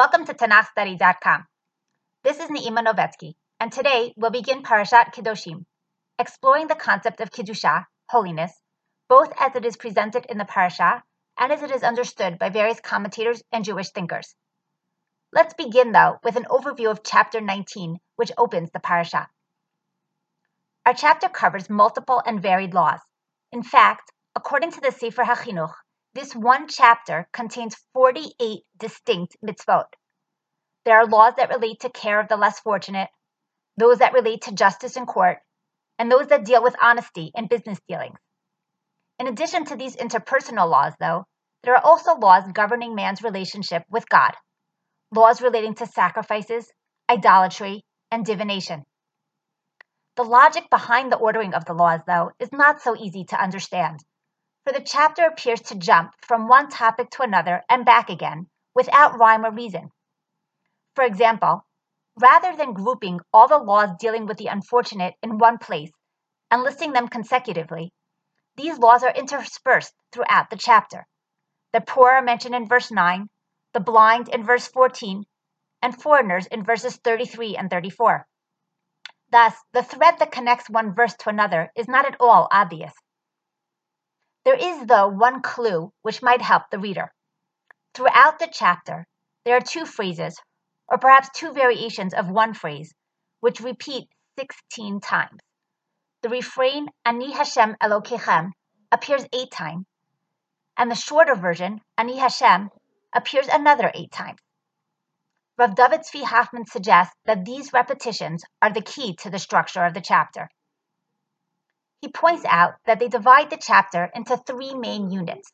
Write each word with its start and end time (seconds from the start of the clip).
Welcome 0.00 0.24
to 0.24 0.32
TanachStudy.com. 0.32 1.44
This 2.24 2.40
is 2.40 2.48
Neima 2.48 2.82
Novetsky, 2.82 3.34
and 3.60 3.70
today 3.70 4.14
we'll 4.16 4.30
begin 4.30 4.62
Parashat 4.62 5.12
Kedoshim, 5.12 5.66
exploring 6.18 6.68
the 6.68 6.74
concept 6.74 7.20
of 7.20 7.30
Kiddusha, 7.30 7.84
holiness, 8.08 8.50
both 9.10 9.30
as 9.38 9.54
it 9.56 9.66
is 9.66 9.76
presented 9.76 10.24
in 10.30 10.38
the 10.38 10.46
parasha 10.46 11.02
and 11.38 11.52
as 11.52 11.60
it 11.60 11.70
is 11.70 11.82
understood 11.82 12.38
by 12.38 12.48
various 12.48 12.80
commentators 12.80 13.42
and 13.52 13.62
Jewish 13.62 13.90
thinkers. 13.90 14.34
Let's 15.34 15.52
begin, 15.52 15.92
though, 15.92 16.16
with 16.24 16.36
an 16.36 16.46
overview 16.48 16.90
of 16.90 17.04
chapter 17.04 17.42
19, 17.42 17.98
which 18.16 18.32
opens 18.38 18.70
the 18.70 18.80
parasha. 18.80 19.28
Our 20.86 20.94
chapter 20.94 21.28
covers 21.28 21.68
multiple 21.68 22.22
and 22.24 22.40
varied 22.40 22.72
laws. 22.72 23.00
In 23.52 23.62
fact, 23.62 24.10
according 24.34 24.72
to 24.72 24.80
the 24.80 24.92
Sefer 24.92 25.24
HaChinuch, 25.24 25.74
this 26.12 26.34
one 26.34 26.66
chapter 26.66 27.28
contains 27.32 27.76
48 27.92 28.62
distinct 28.76 29.36
mitzvot. 29.44 29.86
There 30.84 30.98
are 30.98 31.06
laws 31.06 31.34
that 31.36 31.50
relate 31.50 31.80
to 31.80 31.90
care 31.90 32.18
of 32.18 32.26
the 32.26 32.36
less 32.36 32.58
fortunate, 32.58 33.10
those 33.76 33.98
that 33.98 34.12
relate 34.12 34.42
to 34.42 34.52
justice 34.52 34.96
in 34.96 35.06
court, 35.06 35.38
and 35.98 36.10
those 36.10 36.26
that 36.28 36.44
deal 36.44 36.62
with 36.64 36.74
honesty 36.82 37.30
in 37.34 37.46
business 37.46 37.78
dealings. 37.86 38.18
In 39.20 39.28
addition 39.28 39.66
to 39.66 39.76
these 39.76 39.94
interpersonal 39.96 40.68
laws, 40.68 40.94
though, 40.98 41.26
there 41.62 41.76
are 41.76 41.84
also 41.84 42.16
laws 42.16 42.50
governing 42.52 42.94
man's 42.96 43.22
relationship 43.22 43.84
with 43.88 44.08
God, 44.08 44.32
laws 45.14 45.40
relating 45.40 45.74
to 45.74 45.86
sacrifices, 45.86 46.72
idolatry, 47.08 47.84
and 48.10 48.24
divination. 48.24 48.84
The 50.16 50.24
logic 50.24 50.70
behind 50.70 51.12
the 51.12 51.18
ordering 51.18 51.54
of 51.54 51.66
the 51.66 51.74
laws, 51.74 52.00
though, 52.06 52.32
is 52.40 52.50
not 52.50 52.80
so 52.80 52.96
easy 52.96 53.24
to 53.26 53.40
understand 53.40 54.00
for 54.64 54.72
the 54.72 54.80
chapter 54.80 55.24
appears 55.24 55.60
to 55.62 55.74
jump 55.74 56.12
from 56.20 56.46
one 56.46 56.68
topic 56.68 57.10
to 57.10 57.22
another 57.22 57.62
and 57.68 57.84
back 57.84 58.10
again 58.10 58.48
without 58.74 59.18
rhyme 59.18 59.44
or 59.44 59.50
reason. 59.50 59.90
For 60.94 61.04
example, 61.04 61.66
rather 62.20 62.54
than 62.56 62.74
grouping 62.74 63.20
all 63.32 63.48
the 63.48 63.58
laws 63.58 63.90
dealing 63.98 64.26
with 64.26 64.36
the 64.36 64.48
unfortunate 64.48 65.14
in 65.22 65.38
one 65.38 65.58
place 65.58 65.90
and 66.50 66.62
listing 66.62 66.92
them 66.92 67.08
consecutively, 67.08 67.92
these 68.56 68.78
laws 68.78 69.02
are 69.02 69.14
interspersed 69.14 69.94
throughout 70.12 70.50
the 70.50 70.58
chapter. 70.58 71.06
The 71.72 71.80
poor 71.80 72.10
are 72.10 72.22
mentioned 72.22 72.54
in 72.54 72.68
verse 72.68 72.90
9, 72.90 73.30
the 73.72 73.80
blind 73.80 74.28
in 74.28 74.44
verse 74.44 74.66
14, 74.68 75.24
and 75.80 76.02
foreigners 76.02 76.46
in 76.46 76.64
verses 76.64 76.96
33 76.96 77.56
and 77.56 77.70
34. 77.70 78.26
Thus, 79.30 79.54
the 79.72 79.82
thread 79.82 80.18
that 80.18 80.32
connects 80.32 80.68
one 80.68 80.94
verse 80.94 81.14
to 81.14 81.30
another 81.30 81.72
is 81.76 81.88
not 81.88 82.04
at 82.04 82.16
all 82.20 82.48
obvious. 82.50 82.92
There 84.44 84.54
is, 84.54 84.86
though, 84.86 85.08
one 85.08 85.42
clue 85.42 85.92
which 86.02 86.22
might 86.22 86.40
help 86.40 86.70
the 86.70 86.78
reader. 86.78 87.12
Throughout 87.94 88.38
the 88.38 88.48
chapter, 88.50 89.06
there 89.44 89.56
are 89.56 89.60
two 89.60 89.84
phrases, 89.84 90.40
or 90.88 90.98
perhaps 90.98 91.28
two 91.34 91.52
variations 91.52 92.14
of 92.14 92.30
one 92.30 92.54
phrase, 92.54 92.94
which 93.40 93.60
repeat 93.60 94.08
16 94.38 95.00
times. 95.00 95.40
The 96.22 96.28
refrain, 96.28 96.88
Ani 97.04 97.32
Hashem 97.32 97.76
Elokechem, 97.82 98.52
appears 98.92 99.26
eight 99.32 99.50
times, 99.50 99.86
and 100.76 100.90
the 100.90 100.94
shorter 100.94 101.34
version, 101.34 101.80
Ani 101.98 102.18
Hashem, 102.18 102.70
appears 103.14 103.48
another 103.48 103.90
eight 103.94 104.12
times. 104.12 104.40
Rav 105.58 105.74
David 105.74 106.00
Tzvi 106.00 106.22
Hoffman 106.22 106.64
suggests 106.66 107.14
that 107.26 107.44
these 107.44 107.72
repetitions 107.72 108.44
are 108.62 108.72
the 108.72 108.80
key 108.80 109.14
to 109.16 109.28
the 109.28 109.38
structure 109.38 109.84
of 109.84 109.92
the 109.92 110.00
chapter. 110.00 110.48
He 112.00 112.08
points 112.08 112.44
out 112.46 112.76
that 112.86 112.98
they 112.98 113.08
divide 113.08 113.50
the 113.50 113.58
chapter 113.58 114.10
into 114.14 114.36
three 114.38 114.74
main 114.74 115.10
units. 115.10 115.52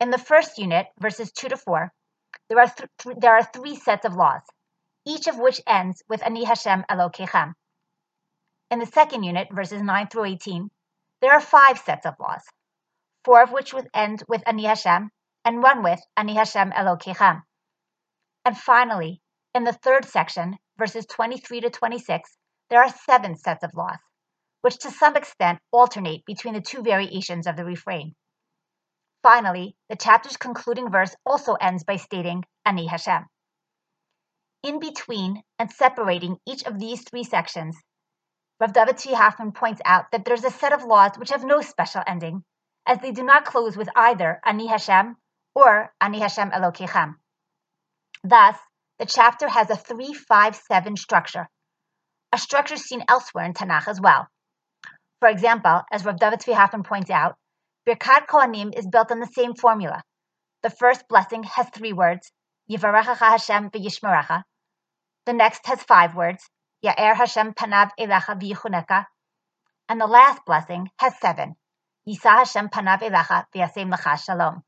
In 0.00 0.10
the 0.10 0.18
first 0.18 0.58
unit, 0.58 0.88
verses 0.98 1.30
2 1.30 1.48
to 1.48 1.56
4, 1.56 1.92
there 2.48 2.58
are, 2.58 2.68
th- 2.68 3.16
there 3.18 3.36
are 3.36 3.44
three 3.44 3.76
sets 3.76 4.04
of 4.04 4.14
laws, 4.14 4.42
each 5.04 5.28
of 5.28 5.38
which 5.38 5.60
ends 5.66 6.02
with 6.08 6.24
Ani 6.24 6.44
Hashem 6.44 6.84
Elokechem. 6.90 7.54
In 8.70 8.78
the 8.80 8.86
second 8.86 9.22
unit, 9.22 9.48
verses 9.52 9.82
9 9.82 10.08
through 10.08 10.24
18, 10.24 10.70
there 11.20 11.32
are 11.32 11.40
five 11.40 11.78
sets 11.78 12.06
of 12.06 12.18
laws, 12.18 12.42
four 13.24 13.42
of 13.42 13.52
which 13.52 13.72
would 13.72 13.88
end 13.94 14.24
with 14.26 14.42
Ani 14.46 14.64
Hashem, 14.64 15.10
and 15.44 15.62
one 15.62 15.82
with 15.82 16.00
Ani 16.16 16.34
Hashem 16.34 16.72
Elokechem. 16.72 17.42
And 18.44 18.58
finally, 18.58 19.22
in 19.54 19.64
the 19.64 19.72
third 19.72 20.04
section, 20.04 20.58
verses 20.78 21.06
23 21.06 21.60
to 21.60 21.70
26, 21.70 22.36
there 22.70 22.82
are 22.82 22.88
seven 22.88 23.36
sets 23.36 23.62
of 23.62 23.74
laws, 23.74 23.98
which 24.62 24.78
to 24.78 24.90
some 24.90 25.16
extent 25.16 25.58
alternate 25.72 26.24
between 26.24 26.54
the 26.54 26.60
two 26.60 26.82
variations 26.82 27.46
of 27.46 27.56
the 27.56 27.64
refrain. 27.64 28.14
Finally, 29.22 29.76
the 29.88 29.96
chapter's 29.96 30.36
concluding 30.36 30.90
verse 30.90 31.14
also 31.26 31.54
ends 31.54 31.84
by 31.84 31.96
stating 31.96 32.44
Ani 32.64 32.86
Hashem. 32.86 33.26
In 34.62 34.78
between 34.78 35.42
and 35.58 35.70
separating 35.70 36.38
each 36.46 36.64
of 36.64 36.78
these 36.78 37.02
three 37.02 37.24
sections, 37.24 37.76
Rav 38.58 38.72
David 38.74 38.96
Tzvi 38.96 39.14
Hoffman 39.14 39.52
points 39.52 39.80
out 39.84 40.10
that 40.12 40.24
there's 40.24 40.44
a 40.44 40.50
set 40.50 40.72
of 40.72 40.84
laws 40.84 41.12
which 41.16 41.30
have 41.30 41.44
no 41.44 41.62
special 41.62 42.02
ending, 42.06 42.44
as 42.86 42.98
they 42.98 43.12
do 43.12 43.22
not 43.22 43.46
close 43.46 43.76
with 43.76 43.88
either 43.96 44.40
Ani 44.44 44.66
Hashem 44.66 45.16
or 45.54 45.92
Ani 46.00 46.20
Hashem 46.20 46.50
Elokechem. 46.50 47.14
Thus, 48.22 48.58
the 48.98 49.06
chapter 49.06 49.48
has 49.48 49.70
a 49.70 49.76
3-5-7 49.76 50.98
structure, 50.98 51.48
a 52.32 52.38
structure 52.38 52.76
seen 52.76 53.02
elsewhere 53.08 53.46
in 53.46 53.54
Tanakh 53.54 53.88
as 53.88 53.98
well. 53.98 54.28
For 55.20 55.28
example, 55.28 55.82
as 55.92 56.04
Rav 56.06 56.18
David 56.18 56.40
Tzvi 56.40 56.54
Hoffman 56.54 56.82
points 56.82 57.10
out, 57.10 57.36
Birkat 57.86 58.26
Kohanim 58.26 58.76
is 58.76 58.86
built 58.86 59.12
on 59.12 59.20
the 59.20 59.26
same 59.26 59.54
formula. 59.54 60.02
The 60.62 60.70
first 60.70 61.08
blessing 61.08 61.42
has 61.42 61.68
three 61.68 61.92
words, 61.92 62.32
Yivarechacha 62.70 63.18
Hashem 63.18 63.70
v'yishmerecha. 63.70 64.44
The 65.26 65.34
next 65.34 65.66
has 65.66 65.82
five 65.82 66.14
words, 66.14 66.48
Ya'er 66.82 67.14
Hashem 67.14 67.52
panav 67.52 67.90
elecha 68.00 68.40
v'yichuneka. 68.40 69.04
And 69.90 70.00
the 70.00 70.06
last 70.06 70.40
blessing 70.46 70.88
has 70.98 71.18
seven, 71.18 71.56
Yisa 72.08 72.38
Hashem 72.38 72.70
panav 72.70 73.00
elecha 73.00 73.44
v'yasem 73.54 73.94
lecha 73.94 74.24
shalom. 74.24 74.62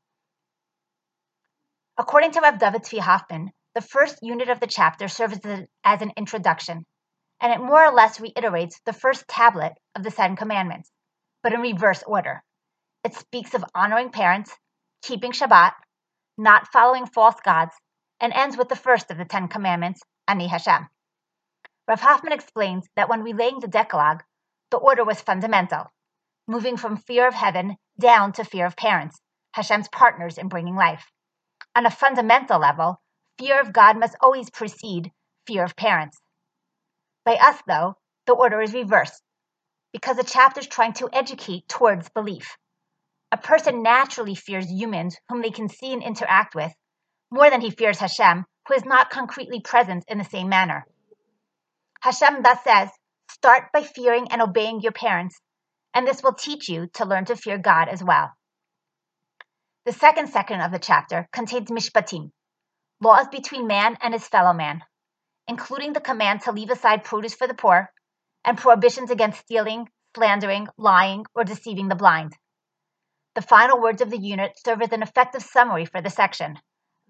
According 1.97 2.31
to 2.33 2.41
Rav 2.41 2.59
David 2.59 2.83
Tzvi 2.83 2.99
Hoffman, 2.99 3.51
the 3.73 3.81
first 3.81 4.19
unit 4.21 4.49
of 4.49 4.59
the 4.59 4.67
chapter 4.67 5.07
serves 5.07 5.39
as 5.83 6.01
an 6.01 6.11
introduction 6.15 6.85
and 7.43 7.51
it 7.51 7.59
more 7.59 7.85
or 7.85 7.93
less 7.93 8.21
reiterates 8.21 8.79
the 8.85 8.93
first 8.93 9.27
tablet 9.27 9.73
of 9.97 10.03
the 10.03 10.09
Ten 10.09 10.37
Commandments, 10.37 10.89
but 11.43 11.51
in 11.51 11.59
reverse 11.59 12.01
order. 12.07 12.41
It 13.03 13.13
speaks 13.15 13.53
of 13.53 13.65
honoring 13.75 14.11
parents, 14.11 14.57
keeping 15.01 15.33
Shabbat, 15.33 15.73
not 16.37 16.69
following 16.69 17.05
false 17.05 17.35
gods, 17.43 17.75
and 18.21 18.31
ends 18.31 18.55
with 18.55 18.69
the 18.69 18.77
first 18.77 19.11
of 19.11 19.17
the 19.17 19.25
Ten 19.25 19.49
Commandments, 19.49 20.01
Ani 20.25 20.47
Hashem. 20.47 20.87
Rav 21.85 21.99
Hoffman 21.99 22.31
explains 22.31 22.87
that 22.95 23.09
when 23.09 23.23
relaying 23.23 23.59
the 23.59 23.67
Decalogue, 23.67 24.23
the 24.71 24.77
order 24.77 25.03
was 25.03 25.19
fundamental, 25.19 25.91
moving 26.47 26.77
from 26.77 26.95
fear 26.95 27.27
of 27.27 27.33
heaven 27.33 27.75
down 27.99 28.31
to 28.31 28.45
fear 28.45 28.65
of 28.65 28.77
parents, 28.77 29.19
Hashem's 29.51 29.89
partners 29.89 30.37
in 30.37 30.47
bringing 30.47 30.77
life. 30.77 31.11
On 31.75 31.85
a 31.85 31.91
fundamental 31.91 32.57
level, 32.57 33.01
fear 33.37 33.59
of 33.59 33.73
God 33.73 33.99
must 33.99 34.15
always 34.21 34.49
precede 34.49 35.11
fear 35.45 35.65
of 35.65 35.75
parents. 35.75 36.21
By 37.25 37.35
us, 37.35 37.61
though, 37.67 37.95
the 38.25 38.33
order 38.33 38.61
is 38.61 38.73
reversed 38.73 39.23
because 39.93 40.17
the 40.17 40.23
chapter 40.23 40.59
is 40.59 40.67
trying 40.67 40.93
to 40.93 41.09
educate 41.13 41.67
towards 41.69 42.09
belief. 42.09 42.57
A 43.31 43.37
person 43.37 43.83
naturally 43.83 44.35
fears 44.35 44.69
humans 44.69 45.17
whom 45.29 45.41
they 45.41 45.51
can 45.51 45.69
see 45.69 45.93
and 45.93 46.03
interact 46.03 46.55
with 46.55 46.73
more 47.31 47.49
than 47.49 47.61
he 47.61 47.71
fears 47.71 47.99
Hashem, 47.99 48.45
who 48.67 48.73
is 48.73 48.85
not 48.85 49.09
concretely 49.09 49.59
present 49.59 50.03
in 50.07 50.17
the 50.17 50.23
same 50.23 50.49
manner. 50.49 50.85
Hashem 52.01 52.43
thus 52.43 52.63
says, 52.63 52.89
Start 53.31 53.71
by 53.71 53.83
fearing 53.83 54.31
and 54.31 54.41
obeying 54.41 54.81
your 54.81 54.91
parents, 54.91 55.39
and 55.93 56.05
this 56.05 56.21
will 56.21 56.33
teach 56.33 56.69
you 56.69 56.87
to 56.93 57.05
learn 57.05 57.25
to 57.25 57.35
fear 57.35 57.57
God 57.57 57.87
as 57.87 58.03
well. 58.03 58.31
The 59.85 59.93
second 59.93 60.27
section 60.27 60.61
of 60.61 60.71
the 60.71 60.79
chapter 60.79 61.27
contains 61.31 61.71
mishpatim, 61.71 62.31
laws 63.01 63.27
between 63.29 63.67
man 63.67 63.97
and 64.01 64.13
his 64.13 64.27
fellow 64.27 64.53
man, 64.53 64.83
including 65.47 65.93
the 65.93 65.99
command 65.99 66.41
to 66.41 66.51
leave 66.51 66.69
aside 66.69 67.03
produce 67.03 67.35
for 67.35 67.47
the 67.47 67.53
poor, 67.53 67.91
and 68.45 68.57
prohibitions 68.57 69.11
against 69.11 69.39
stealing, 69.39 69.89
slandering, 70.15 70.67
lying, 70.77 71.25
or 71.35 71.43
deceiving 71.43 71.87
the 71.87 71.95
blind. 71.95 72.33
The 73.35 73.41
final 73.41 73.81
words 73.81 74.01
of 74.01 74.09
the 74.09 74.17
unit 74.17 74.59
serve 74.63 74.81
as 74.81 74.91
an 74.91 75.01
effective 75.01 75.41
summary 75.41 75.85
for 75.85 76.01
the 76.01 76.09
section. 76.09 76.59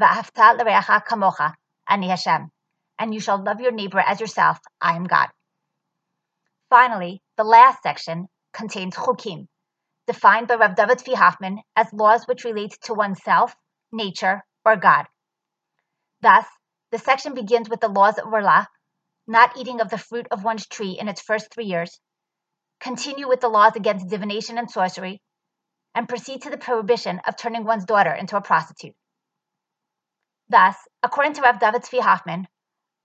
Va'afta 0.01 0.57
l'reacha 0.57 1.05
kamocha, 1.05 1.53
ani 1.87 2.09
Hashem, 2.09 2.49
and 2.97 3.13
you 3.13 3.19
shall 3.19 3.43
love 3.43 3.59
your 3.59 3.71
neighbor 3.71 3.99
as 3.99 4.21
yourself, 4.21 4.59
I 4.79 4.95
am 4.95 5.03
God. 5.03 5.27
Finally, 6.69 7.21
the 7.37 7.43
last 7.43 7.83
section 7.83 8.27
contains 8.53 8.95
chukim, 8.95 9.47
defined 10.07 10.47
by 10.47 10.55
Rav 10.55 10.75
David 10.75 10.99
Tzvi 10.99 11.15
Hoffman 11.15 11.61
as 11.75 11.91
laws 11.93 12.25
which 12.25 12.45
relate 12.45 12.77
to 12.83 12.93
oneself, 12.93 13.55
nature, 13.91 14.43
or 14.65 14.75
God. 14.75 15.05
Thus, 16.21 16.45
the 16.93 16.99
section 16.99 17.33
begins 17.33 17.67
with 17.67 17.79
the 17.79 17.87
laws 17.87 18.19
of 18.19 18.31
Orlah, 18.31 18.67
not 19.25 19.57
eating 19.57 19.81
of 19.81 19.89
the 19.89 19.97
fruit 19.97 20.27
of 20.29 20.43
one's 20.43 20.67
tree 20.67 20.91
in 20.91 21.07
its 21.07 21.21
first 21.21 21.51
three 21.51 21.65
years, 21.65 21.99
continue 22.79 23.27
with 23.27 23.41
the 23.41 23.49
laws 23.49 23.75
against 23.75 24.09
divination 24.09 24.59
and 24.59 24.69
sorcery, 24.69 25.19
and 25.95 26.07
proceed 26.07 26.43
to 26.43 26.51
the 26.51 26.57
prohibition 26.57 27.19
of 27.27 27.35
turning 27.35 27.63
one's 27.63 27.85
daughter 27.85 28.13
into 28.13 28.37
a 28.37 28.41
prostitute. 28.41 28.93
Thus, 30.49 30.75
according 31.01 31.33
to 31.33 31.41
Rav 31.41 31.59
David 31.59 31.81
Zvi 31.81 31.99
Hoffman, 31.99 32.47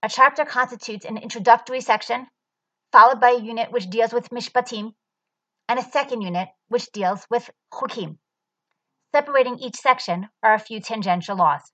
a 0.03 0.07
chapter 0.07 0.45
constitutes 0.45 1.05
an 1.05 1.17
introductory 1.17 1.81
section, 1.81 2.27
followed 2.91 3.19
by 3.19 3.31
a 3.31 3.39
unit 3.39 3.71
which 3.71 3.89
deals 3.89 4.13
with 4.13 4.29
mishpatim, 4.29 4.93
and 5.67 5.79
a 5.79 5.89
second 5.91 6.21
unit 6.21 6.47
which 6.67 6.91
deals 6.91 7.25
with 7.31 7.49
chukim. 7.73 8.19
Separating 9.15 9.57
each 9.57 9.77
section 9.77 10.29
are 10.43 10.53
a 10.53 10.59
few 10.59 10.79
tangential 10.79 11.37
laws. 11.37 11.71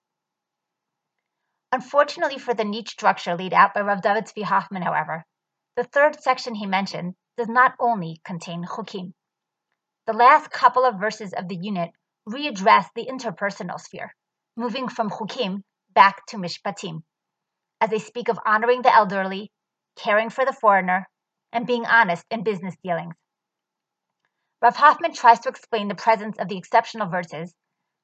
Unfortunately 1.72 2.38
for 2.38 2.54
the 2.54 2.64
neat 2.64 2.90
structure 2.90 3.36
laid 3.36 3.54
out 3.54 3.74
by 3.74 3.82
Rav 3.82 4.02
David 4.02 4.26
Zvi 4.26 4.44
Hoffman, 4.44 4.82
however, 4.82 5.26
the 5.76 5.84
third 5.84 6.22
section 6.22 6.56
he 6.56 6.66
mentioned 6.66 7.16
does 7.38 7.50
not 7.50 7.76
only 7.80 8.22
contain 8.24 8.66
chukim. 8.66 9.14
The 10.06 10.14
last 10.14 10.52
couple 10.52 10.86
of 10.86 11.00
verses 11.00 11.34
of 11.34 11.48
the 11.48 11.58
unit 11.58 11.92
readdress 12.30 12.88
the 12.96 13.08
interpersonal 13.08 13.80
sphere, 13.80 14.16
moving 14.56 14.88
from 14.88 15.10
chukim 15.10 15.64
back 15.94 16.26
to 16.28 16.38
mishpatim, 16.38 17.04
as 17.82 17.90
they 17.90 18.00
speak 18.00 18.30
of 18.30 18.40
honoring 18.46 18.82
the 18.82 18.94
elderly, 18.94 19.52
caring 19.96 20.30
for 20.30 20.46
the 20.46 20.54
foreigner, 20.54 21.10
and 21.52 21.68
being 21.68 21.86
honest 21.86 22.26
in 22.32 22.44
business 22.44 22.76
dealings. 22.84 23.16
Rav 24.62 24.76
Hoffman 24.76 25.14
tries 25.14 25.40
to 25.42 25.50
explain 25.50 25.88
the 25.88 25.96
presence 25.96 26.38
of 26.40 26.48
the 26.48 26.58
exceptional 26.58 27.10
verses, 27.10 27.54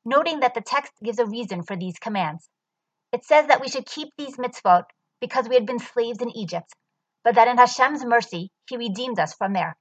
noting 0.04 0.42
that 0.42 0.54
the 0.54 0.62
text 0.62 0.94
gives 1.04 1.20
a 1.20 1.26
reason 1.26 1.64
for 1.64 1.76
these 1.76 1.98
commands. 2.00 2.50
It 3.12 3.26
says 3.26 3.48
that 3.48 3.60
we 3.60 3.68
should 3.68 3.86
keep 3.86 4.14
these 4.18 4.38
mitzvot 4.38 4.86
because 5.20 5.50
we 5.50 5.56
had 5.56 5.66
been 5.66 5.80
slaves 5.80 6.22
in 6.22 6.30
Egypt, 6.30 6.74
but 7.24 7.36
that 7.36 7.48
in 7.48 7.58
Hashem's 7.58 8.06
mercy, 8.06 8.52
He 8.68 8.78
redeemed 8.78 9.20
us 9.20 9.34
from 9.34 9.54
there. 9.54 9.76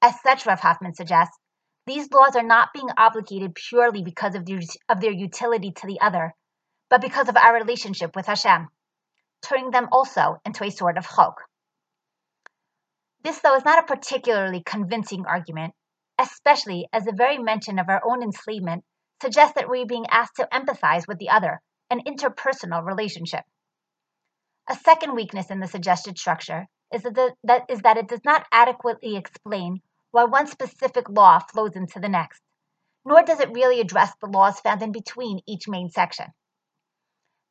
As 0.00 0.20
such, 0.22 0.44
Rav 0.44 0.58
Hoffman 0.58 0.94
suggests, 0.94 1.38
these 1.86 2.10
laws 2.12 2.34
are 2.34 2.42
not 2.42 2.72
being 2.72 2.88
obligated 2.96 3.54
purely 3.54 4.02
because 4.02 4.34
of 4.34 4.44
their, 4.44 4.60
of 4.88 5.00
their 5.00 5.12
utility 5.12 5.72
to 5.72 5.86
the 5.86 6.00
other, 6.00 6.34
but 6.90 7.00
because 7.00 7.28
of 7.28 7.36
our 7.36 7.54
relationship 7.54 8.16
with 8.16 8.26
Hashem, 8.26 8.68
turning 9.42 9.70
them 9.70 9.88
also 9.92 10.40
into 10.44 10.64
a 10.64 10.70
sort 10.70 10.98
of 10.98 11.06
chok. 11.08 11.42
This, 13.22 13.38
though, 13.40 13.54
is 13.54 13.64
not 13.64 13.78
a 13.78 13.86
particularly 13.86 14.62
convincing 14.64 15.26
argument, 15.26 15.74
especially 16.18 16.88
as 16.92 17.04
the 17.04 17.12
very 17.12 17.38
mention 17.38 17.78
of 17.78 17.88
our 17.88 18.02
own 18.04 18.22
enslavement 18.22 18.84
suggests 19.20 19.54
that 19.54 19.68
we're 19.68 19.86
being 19.86 20.06
asked 20.10 20.36
to 20.36 20.48
empathize 20.52 21.06
with 21.06 21.18
the 21.18 21.30
other, 21.30 21.60
an 21.92 22.00
interpersonal 22.06 22.84
relationship. 22.84 23.44
A 24.70 24.74
second 24.76 25.14
weakness 25.14 25.50
in 25.50 25.60
the 25.60 25.66
suggested 25.68 26.18
structure 26.18 26.66
is 26.92 27.02
that, 27.02 27.14
the, 27.14 27.34
that, 27.44 27.66
is 27.68 27.80
that 27.80 27.98
it 27.98 28.08
does 28.08 28.24
not 28.24 28.46
adequately 28.50 29.16
explain 29.16 29.82
why 30.10 30.24
one 30.24 30.46
specific 30.46 31.08
law 31.10 31.38
flows 31.38 31.76
into 31.76 32.00
the 32.00 32.08
next, 32.08 32.40
nor 33.04 33.22
does 33.22 33.40
it 33.40 33.52
really 33.52 33.80
address 33.80 34.10
the 34.20 34.28
laws 34.28 34.58
found 34.60 34.82
in 34.82 34.92
between 34.92 35.40
each 35.46 35.68
main 35.68 35.90
section. 35.90 36.26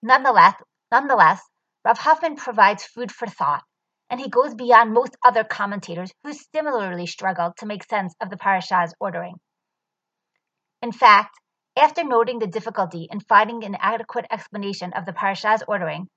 Nonetheless, 0.02 0.56
nonetheless, 0.92 1.42
Rav 1.86 2.00
Hoffman 2.00 2.36
provides 2.36 2.84
food 2.84 3.12
for 3.12 3.28
thought, 3.28 3.64
and 4.10 4.20
he 4.20 4.30
goes 4.30 4.56
beyond 4.56 4.92
most 4.92 5.16
other 5.24 5.44
commentators 5.44 6.12
who 6.24 6.34
similarly 6.34 7.06
struggle 7.06 7.54
to 7.58 7.68
make 7.68 7.84
sense 7.84 8.16
of 8.20 8.32
the 8.32 8.38
parashah's 8.38 8.96
ordering. 9.00 9.36
In 10.82 10.92
fact, 10.92 11.38
after 11.78 12.04
noting 12.04 12.40
the 12.40 12.48
difficulty 12.48 13.08
in 13.10 13.20
finding 13.22 13.64
an 13.64 13.78
adequate 13.80 14.26
explanation 14.30 14.92
of 14.94 15.06
the 15.06 15.14
parashah's 15.14 15.64
ordering, 15.68 16.08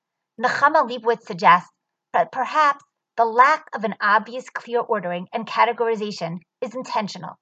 Nechama 0.41 0.89
Leibowitz 0.89 1.27
suggests 1.27 1.71
that 2.13 2.33
perhaps 2.33 2.85
the 3.17 3.25
lack 3.25 3.69
of 3.73 3.85
an 3.85 3.95
obvious 4.01 4.51
clear 4.51 4.81
ordering 4.81 5.29
and 5.33 5.47
categorization 5.47 6.39
is 6.61 6.75
intentional, 6.75 7.39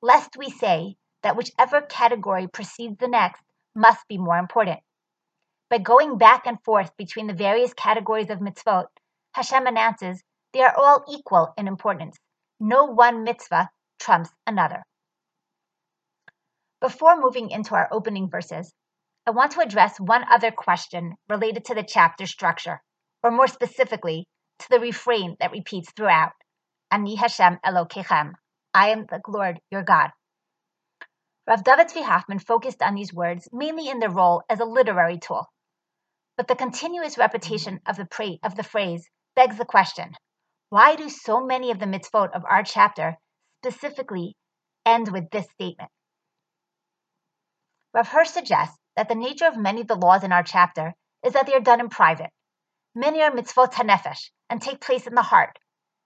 lest 0.00 0.36
we 0.36 0.50
say 0.50 0.94
that 1.22 1.36
whichever 1.36 1.80
category 1.80 2.46
precedes 2.46 2.96
the 2.98 3.08
next 3.08 3.42
must 3.74 4.06
be 4.08 4.18
more 4.18 4.38
important. 4.38 4.80
By 5.68 5.78
going 5.78 6.18
back 6.18 6.46
and 6.46 6.62
forth 6.62 6.96
between 6.96 7.26
the 7.26 7.34
various 7.34 7.74
categories 7.74 8.30
of 8.30 8.38
mitzvot, 8.38 8.86
Hashem 9.32 9.66
announces 9.66 10.22
they 10.52 10.62
are 10.62 10.74
all 10.76 11.04
equal 11.10 11.54
in 11.56 11.66
importance. 11.66 12.16
No 12.60 12.84
one 12.84 13.24
mitzvah 13.24 13.70
trumps 13.98 14.30
another. 14.46 14.84
Before 16.82 17.16
moving 17.16 17.50
into 17.50 17.76
our 17.76 17.88
opening 17.92 18.28
verses, 18.28 18.74
I 19.24 19.30
want 19.30 19.52
to 19.52 19.60
address 19.60 20.00
one 20.00 20.24
other 20.28 20.50
question 20.50 21.14
related 21.28 21.66
to 21.66 21.76
the 21.76 21.84
chapter 21.84 22.26
structure, 22.26 22.82
or 23.22 23.30
more 23.30 23.46
specifically, 23.46 24.26
to 24.58 24.68
the 24.68 24.80
refrain 24.80 25.36
that 25.38 25.52
repeats 25.52 25.92
throughout 25.92 26.32
Ani 26.90 27.14
Hashem 27.14 27.60
Elokechem, 27.64 28.32
I 28.74 28.88
am 28.88 29.06
the 29.06 29.20
Lord 29.28 29.60
your 29.70 29.84
God. 29.84 30.10
Rav 31.46 31.62
David 31.62 31.86
Zvi 31.86 32.02
Hoffman 32.02 32.40
focused 32.40 32.82
on 32.82 32.96
these 32.96 33.14
words 33.14 33.48
mainly 33.52 33.88
in 33.88 34.00
their 34.00 34.10
role 34.10 34.42
as 34.48 34.58
a 34.58 34.64
literary 34.64 35.20
tool. 35.20 35.52
But 36.36 36.48
the 36.48 36.56
continuous 36.56 37.16
repetition 37.16 37.78
of 37.86 37.94
the, 37.94 38.06
pra- 38.06 38.38
of 38.42 38.56
the 38.56 38.64
phrase 38.64 39.08
begs 39.36 39.56
the 39.56 39.64
question 39.64 40.16
why 40.68 40.96
do 40.96 41.08
so 41.08 41.46
many 41.46 41.70
of 41.70 41.78
the 41.78 41.86
mitzvot 41.86 42.32
of 42.34 42.44
our 42.44 42.64
chapter 42.64 43.18
specifically 43.62 44.34
end 44.84 45.12
with 45.12 45.30
this 45.30 45.48
statement? 45.50 45.92
Rav 47.94 48.08
Hirsch 48.08 48.30
suggests 48.30 48.78
that 48.96 49.08
the 49.08 49.14
nature 49.14 49.46
of 49.46 49.56
many 49.56 49.82
of 49.82 49.86
the 49.86 49.96
laws 49.96 50.24
in 50.24 50.32
our 50.32 50.42
chapter 50.42 50.94
is 51.22 51.34
that 51.34 51.46
they 51.46 51.54
are 51.54 51.60
done 51.60 51.80
in 51.80 51.90
private. 51.90 52.30
Many 52.94 53.22
are 53.22 53.30
mitzvot 53.30 53.72
hanefesh 53.72 54.30
and 54.48 54.60
take 54.62 54.80
place 54.80 55.06
in 55.06 55.14
the 55.14 55.22
heart, 55.22 55.58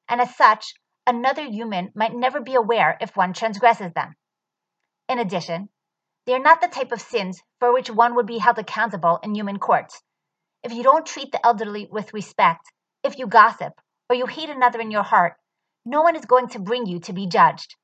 and 0.09 0.21
as 0.21 0.37
such, 0.37 0.75
another 1.07 1.45
human 1.45 1.93
might 1.95 2.13
never 2.13 2.41
be 2.41 2.55
aware 2.55 2.97
if 3.01 3.17
one 3.17 3.33
transgresses 3.33 3.93
them. 3.93 4.17
In 5.09 5.21
addition, 5.21 5.69
they 6.25 6.35
are 6.35 6.41
not 6.41 6.61
the 6.61 6.67
type 6.67 6.91
of 6.91 7.01
sins 7.01 7.41
for 7.61 7.73
which 7.73 7.89
one 7.89 8.17
would 8.17 8.27
be 8.27 8.39
held 8.39 8.59
accountable 8.59 9.21
in 9.23 9.35
human 9.35 9.61
courts. 9.61 10.03
If 10.65 10.73
you 10.73 10.83
don't 10.83 11.07
treat 11.07 11.31
the 11.31 11.47
elderly 11.47 11.87
with 11.91 12.13
respect, 12.13 12.73
if 13.05 13.17
you 13.17 13.29
gossip, 13.29 13.81
or 14.11 14.17
you 14.17 14.27
hate 14.27 14.51
another 14.51 14.81
in 14.81 14.91
your 14.91 15.05
heart, 15.05 15.37
no 15.85 16.03
one 16.03 16.17
is 16.17 16.25
going 16.25 16.49
to 16.49 16.59
bring 16.59 16.87
you 16.87 16.99
to 17.01 17.13
be 17.13 17.29
judged. 17.29 17.77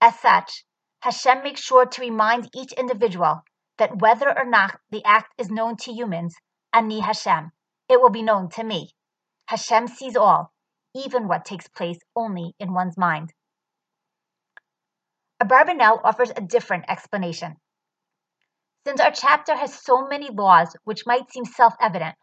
As 0.00 0.18
such, 0.20 0.64
Hashem 1.04 1.42
makes 1.42 1.60
sure 1.60 1.84
to 1.84 2.00
remind 2.00 2.48
each 2.54 2.72
individual 2.72 3.42
that 3.76 3.98
whether 3.98 4.26
or 4.26 4.46
not 4.46 4.80
the 4.88 5.04
act 5.04 5.34
is 5.36 5.50
known 5.50 5.76
to 5.76 5.92
humans, 5.92 6.34
Ani 6.72 7.00
Hashem, 7.00 7.52
it 7.90 8.00
will 8.00 8.08
be 8.08 8.22
known 8.22 8.48
to 8.52 8.64
me. 8.64 8.88
Hashem 9.44 9.86
sees 9.86 10.16
all, 10.16 10.54
even 10.94 11.28
what 11.28 11.44
takes 11.44 11.68
place 11.68 11.98
only 12.16 12.54
in 12.58 12.72
one's 12.72 12.96
mind. 12.96 13.34
Abarbanel 15.42 16.00
offers 16.02 16.30
a 16.30 16.40
different 16.40 16.86
explanation. 16.88 17.60
Since 18.86 18.98
our 19.02 19.12
chapter 19.12 19.54
has 19.54 19.78
so 19.78 20.08
many 20.08 20.30
laws 20.30 20.74
which 20.84 21.04
might 21.04 21.30
seem 21.30 21.44
self 21.44 21.74
evident, 21.82 22.16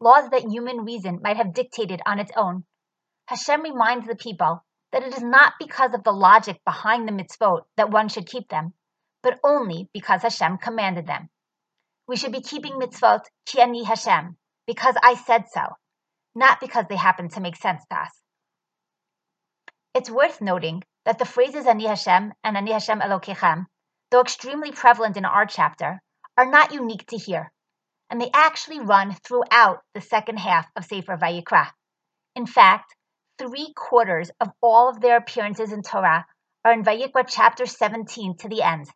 laws 0.00 0.30
that 0.30 0.50
human 0.50 0.84
reason 0.84 1.20
might 1.22 1.36
have 1.36 1.54
dictated 1.54 2.02
on 2.04 2.18
its 2.18 2.32
own, 2.36 2.64
Hashem 3.26 3.62
reminds 3.62 4.08
the 4.08 4.16
people 4.16 4.65
that 4.92 5.02
it 5.02 5.14
is 5.14 5.22
not 5.22 5.54
because 5.58 5.94
of 5.94 6.04
the 6.04 6.12
logic 6.12 6.60
behind 6.64 7.06
the 7.06 7.12
mitzvot 7.12 7.62
that 7.76 7.90
one 7.90 8.08
should 8.08 8.26
keep 8.26 8.48
them, 8.48 8.72
but 9.22 9.38
only 9.42 9.88
because 9.92 10.22
Hashem 10.22 10.58
commanded 10.58 11.06
them. 11.06 11.28
We 12.08 12.16
should 12.16 12.32
be 12.32 12.40
keeping 12.40 12.74
mitzvot 12.74 13.24
ki 13.46 13.60
ani 13.60 13.84
Hashem, 13.84 14.36
because 14.66 14.94
I 15.02 15.14
said 15.14 15.44
so, 15.52 15.62
not 16.34 16.60
because 16.60 16.86
they 16.88 16.96
happen 16.96 17.28
to 17.30 17.40
make 17.40 17.56
sense 17.56 17.82
to 17.90 17.96
us. 17.96 18.22
It's 19.94 20.10
worth 20.10 20.40
noting 20.40 20.82
that 21.06 21.18
the 21.18 21.24
phrases 21.24 21.66
Ani 21.66 21.86
Hashem 21.86 22.34
and 22.44 22.56
Ani 22.56 22.72
Hashem 22.72 23.00
Elokechem, 23.00 23.66
though 24.10 24.20
extremely 24.20 24.72
prevalent 24.72 25.16
in 25.16 25.24
our 25.24 25.46
chapter, 25.46 26.02
are 26.36 26.50
not 26.50 26.72
unique 26.72 27.06
to 27.06 27.16
here, 27.16 27.52
and 28.10 28.20
they 28.20 28.30
actually 28.34 28.80
run 28.80 29.14
throughout 29.14 29.82
the 29.94 30.00
second 30.00 30.38
half 30.38 30.66
of 30.76 30.84
Sefer 30.84 31.16
Vayikra. 31.16 31.68
In 32.34 32.46
fact, 32.46 32.95
three 33.38 33.72
quarters 33.74 34.30
of 34.40 34.48
all 34.62 34.88
of 34.88 35.00
their 35.00 35.16
appearances 35.16 35.72
in 35.72 35.82
Torah 35.82 36.26
are 36.64 36.72
in 36.72 36.82
Vayikra 36.82 37.24
chapter 37.28 37.66
17 37.66 38.36
to 38.38 38.48
the 38.48 38.62
end, 38.62 38.86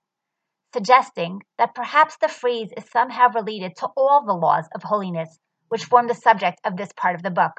suggesting 0.73 1.43
that 1.59 1.75
perhaps 1.75 2.17
the 2.21 2.29
phrase 2.29 2.71
is 2.77 2.91
somehow 2.91 3.29
related 3.29 3.77
to 3.77 3.89
all 3.97 4.25
the 4.25 4.33
laws 4.33 4.69
of 4.75 4.83
holiness 4.83 5.39
which 5.69 5.85
form 5.85 6.09
the 6.09 6.15
subject 6.15 6.61
of 6.65 6.77
this 6.77 6.93
part 6.97 7.15
of 7.15 7.23
the 7.23 7.31
book. 7.31 7.53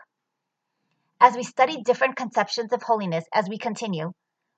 As 1.20 1.36
we 1.36 1.44
study 1.44 1.82
different 1.84 2.16
conceptions 2.16 2.74
of 2.74 2.82
holiness 2.82 3.26
as 3.34 3.48
we 3.48 3.58
continue, 3.58 4.12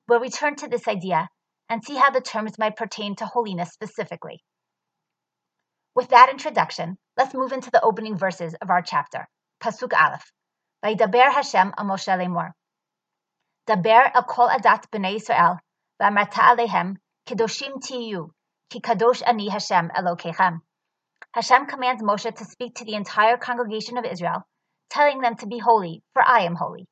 we'll 0.07 0.19
return 0.19 0.55
to 0.55 0.67
this 0.67 0.87
idea 0.87 1.27
and 1.69 1.83
see 1.83 1.95
how 1.95 2.09
the 2.09 2.21
terms 2.21 2.57
might 2.57 2.75
pertain 2.77 3.15
to 3.17 3.25
holiness 3.25 3.71
specifically. 3.71 4.41
With 5.95 6.09
that 6.09 6.29
introduction, 6.29 6.97
let's 7.17 7.35
move 7.35 7.51
into 7.51 7.69
the 7.69 7.83
opening 7.83 8.17
verses 8.17 8.55
of 8.61 8.69
our 8.69 8.81
chapter, 8.81 9.27
Pasuk 9.61 9.93
Aleph. 9.93 10.31
Vaydaber 10.83 11.31
Hashem 11.31 11.73
a 11.77 11.83
Moshe 11.83 12.13
lemor. 12.17 12.51
Daber 13.67 14.11
el 14.13 14.23
kol 14.23 14.49
adat 14.49 14.89
b'nei 14.91 15.15
Yisrael, 15.15 15.59
v'amarta 16.01 16.41
alehem, 16.51 16.97
kedoshim 17.25 17.81
tiyu, 17.81 18.29
ki 18.69 18.81
kadosh 18.81 19.23
ani 19.25 19.47
Hashem 19.47 19.91
Elokechem. 19.95 20.59
Hashem 21.31 21.67
commands 21.67 22.03
Moshe 22.03 22.35
to 22.35 22.43
speak 22.43 22.75
to 22.75 22.85
the 22.85 22.95
entire 22.95 23.37
congregation 23.37 23.97
of 23.97 24.03
Israel, 24.03 24.43
telling 24.89 25.21
them 25.21 25.37
to 25.37 25.47
be 25.47 25.57
holy, 25.57 26.03
for 26.11 26.21
I 26.21 26.41
am 26.41 26.55
holy. 26.55 26.85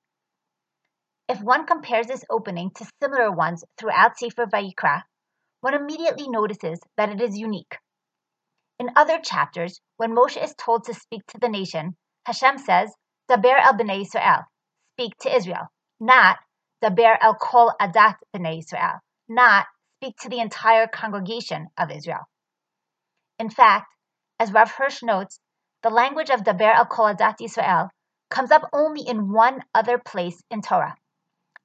If 1.28 1.42
one 1.42 1.66
compares 1.66 2.08
this 2.08 2.24
opening 2.30 2.72
to 2.76 2.88
similar 3.02 3.30
ones 3.30 3.66
throughout 3.78 4.18
Sefer 4.18 4.46
Vayikra, 4.46 5.04
one 5.60 5.74
immediately 5.74 6.30
notices 6.30 6.80
that 6.96 7.10
it 7.10 7.20
is 7.20 7.38
unique. 7.38 7.78
In 8.80 8.92
other 8.96 9.20
chapters, 9.20 9.82
when 9.98 10.16
Moshe 10.16 10.42
is 10.42 10.56
told 10.58 10.86
to 10.86 10.94
speak 10.94 11.26
to 11.28 11.40
the 11.40 11.50
nation, 11.50 11.98
Hashem 12.26 12.58
says, 12.58 12.94
Daber 13.32 13.58
el 13.64 13.74
bnei 13.76 14.02
Israel, 14.02 14.44
speak 14.94 15.16
to 15.22 15.34
Israel, 15.34 15.68
not 16.02 16.38
Daber 16.84 17.18
el 17.22 17.36
kol 17.36 17.72
adat 17.80 18.18
bnei 18.36 18.60
Israel, 18.60 19.00
not 19.30 19.68
speak 19.96 20.18
to 20.18 20.28
the 20.28 20.40
entire 20.40 20.86
congregation 20.88 21.70
of 21.78 21.92
Israel. 21.92 22.28
In 23.40 23.50
fact, 23.50 23.88
as 24.38 24.52
Rav 24.52 24.70
Hirsch 24.72 25.02
notes, 25.02 25.40
the 25.82 25.90
language 25.90 26.30
of 26.30 26.44
Daber 26.44 26.76
el 26.76 26.88
Kol 26.88 27.14
Adat 27.16 27.36
Israel 27.40 27.90
comes 28.30 28.52
up 28.52 28.64
only 28.74 29.08
in 29.08 29.32
one 29.32 29.64
other 29.74 29.98
place 29.98 30.44
in 30.52 30.62
Torah, 30.62 30.98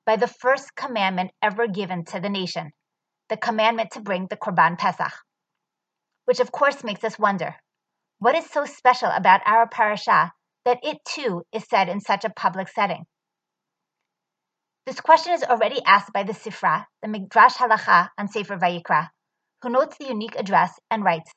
by 0.05 0.15
the 0.15 0.29
first 0.29 0.77
commandment 0.77 1.33
ever 1.43 1.67
given 1.67 2.05
to 2.05 2.21
the 2.21 2.29
nation, 2.29 2.71
the 3.29 3.37
commandment 3.37 3.91
to 3.91 4.01
bring 4.01 4.29
the 4.29 4.37
Korban 4.37 4.79
Pesach. 4.79 5.13
Which 6.27 6.39
of 6.39 6.53
course 6.53 6.85
makes 6.85 7.03
us 7.03 7.19
wonder, 7.19 7.57
what 8.21 8.37
is 8.37 8.49
so 8.49 8.67
special 8.67 9.11
about 9.11 9.41
our 9.45 9.67
parasha 9.67 10.33
that 10.67 10.81
it 10.83 10.99
too 11.05 11.45
is 11.53 11.65
said 11.69 11.89
in 11.89 12.01
such 12.01 12.25
a 12.25 12.31
public 12.31 12.69
setting. 12.69 13.07
This 14.85 15.01
question 15.01 15.33
is 15.33 15.45
already 15.45 15.81
asked 15.87 16.13
by 16.13 16.25
the 16.25 16.33
Sifra, 16.33 16.85
the 17.03 17.09
Midrash 17.09 17.55
Halacha 17.55 18.11
on 18.19 18.27
Sefer 18.27 18.57
Vayikra, 18.57 19.09
who 19.63 19.71
notes 19.71 19.97
the 19.97 20.09
unique 20.09 20.35
address 20.37 20.73
and 20.91 21.05
writes, 21.05 21.31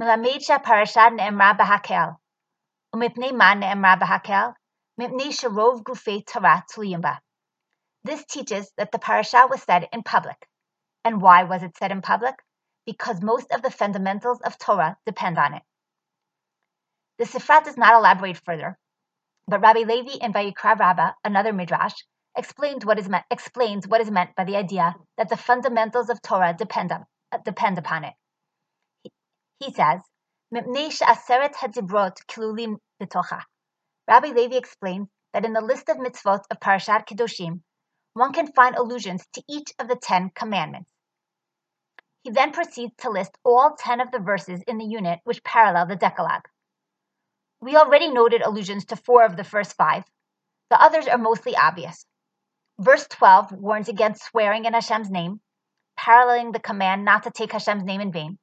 Melamed 0.00 0.62
parasha 0.64 1.08
ne'emra 1.10 1.56
b'hakel, 1.56 2.16
umipnei 2.94 3.32
ma 3.32 3.54
ne'emra 3.54 3.96
b'hakel, 4.00 4.54
mipnei 5.00 5.30
sherov 5.30 5.84
gufei 5.84 6.26
Torah 6.26 6.64
tzluyim 6.68 7.16
This 8.02 8.24
teaches 8.24 8.72
that 8.76 8.90
the 8.90 8.98
parasha 8.98 9.46
was 9.48 9.62
said 9.62 9.88
in 9.92 10.02
public. 10.02 10.48
And 11.04 11.22
why 11.22 11.44
was 11.44 11.62
it 11.62 11.76
said 11.76 11.92
in 11.92 12.02
public? 12.02 12.34
Because 12.86 13.22
most 13.22 13.52
of 13.52 13.62
the 13.62 13.70
fundamentals 13.70 14.40
of 14.40 14.58
Torah 14.58 14.96
depend 15.06 15.38
on 15.38 15.54
it. 15.54 15.62
The 17.18 17.24
Sifra 17.24 17.64
does 17.64 17.76
not 17.76 17.94
elaborate 17.94 18.40
further, 18.44 18.78
but 19.48 19.60
Rabbi 19.60 19.80
Levi 19.80 20.24
in 20.24 20.32
Vayikra 20.32 20.78
Rabbah, 20.78 21.14
another 21.24 21.52
midrash, 21.52 21.94
explains 22.36 22.86
what 22.86 22.98
is 22.98 23.08
meant, 23.08 23.24
explains 23.30 23.88
what 23.88 24.00
is 24.00 24.10
meant 24.10 24.36
by 24.36 24.44
the 24.44 24.56
idea 24.56 24.94
that 25.16 25.28
the 25.28 25.36
fundamentals 25.36 26.10
of 26.10 26.22
Torah 26.22 26.54
depend, 26.56 26.92
on, 26.92 27.04
depend 27.44 27.78
upon 27.78 28.04
it. 28.04 28.14
He 29.58 29.72
says, 29.72 30.00
Rabbi 30.52 30.68
Levi 34.28 34.56
explains 34.56 35.08
that 35.32 35.44
in 35.44 35.52
the 35.52 35.60
list 35.60 35.88
of 35.88 35.96
mitzvot 35.96 36.44
of 36.50 36.60
Parashat 36.60 37.06
Kedoshim, 37.06 37.62
one 38.14 38.32
can 38.32 38.52
find 38.52 38.76
allusions 38.76 39.26
to 39.32 39.42
each 39.48 39.72
of 39.80 39.88
the 39.88 39.96
Ten 39.96 40.30
Commandments. 40.34 40.90
He 42.22 42.30
then 42.30 42.52
proceeds 42.52 42.94
to 42.98 43.10
list 43.10 43.36
all 43.44 43.74
ten 43.76 44.00
of 44.00 44.12
the 44.12 44.20
verses 44.20 44.62
in 44.68 44.78
the 44.78 44.84
unit 44.84 45.18
which 45.24 45.42
parallel 45.42 45.86
the 45.86 45.96
Decalogue. 45.96 46.46
We 47.60 47.76
already 47.76 48.08
noted 48.08 48.42
allusions 48.42 48.84
to 48.86 48.96
four 48.96 49.24
of 49.24 49.36
the 49.36 49.44
first 49.44 49.74
five. 49.74 50.04
The 50.70 50.80
others 50.80 51.08
are 51.08 51.18
mostly 51.18 51.56
obvious. 51.56 52.06
Verse 52.78 53.06
12 53.08 53.52
warns 53.52 53.88
against 53.88 54.22
swearing 54.22 54.64
in 54.64 54.74
Hashem's 54.74 55.10
name, 55.10 55.40
paralleling 55.96 56.52
the 56.52 56.60
command 56.60 57.04
not 57.04 57.24
to 57.24 57.32
take 57.32 57.52
Hashem's 57.52 57.82
name 57.82 58.00
in 58.00 58.12
vain. 58.12 58.38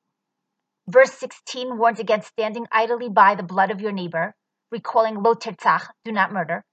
Verse 0.88 1.13
16 1.13 1.77
warns 1.77 2.00
against 2.00 2.27
standing 2.27 2.67
idly 2.72 3.07
by 3.07 3.36
the 3.36 3.43
blood 3.43 3.72
of 3.72 3.79
your 3.79 3.93
neighbor, 3.93 4.36
recalling 4.69 5.24
lo 5.24 5.34
tirtzach, 5.34 5.88
do 6.03 6.12
not 6.12 6.34
murder. 6.34 6.65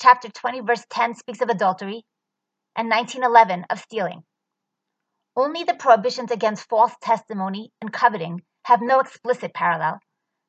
Chapter 0.00 0.30
20, 0.30 0.60
verse 0.60 0.86
10 0.88 1.14
speaks 1.14 1.42
of 1.42 1.50
adultery, 1.50 2.06
and 2.74 2.88
1911 2.88 3.66
of 3.68 3.78
stealing. 3.78 4.24
Only 5.36 5.64
the 5.64 5.74
prohibitions 5.74 6.30
against 6.30 6.68
false 6.68 6.94
testimony 7.02 7.72
and 7.80 7.92
coveting 7.92 8.42
have 8.64 8.80
no 8.80 9.00
explicit 9.00 9.52
parallel, 9.52 10.00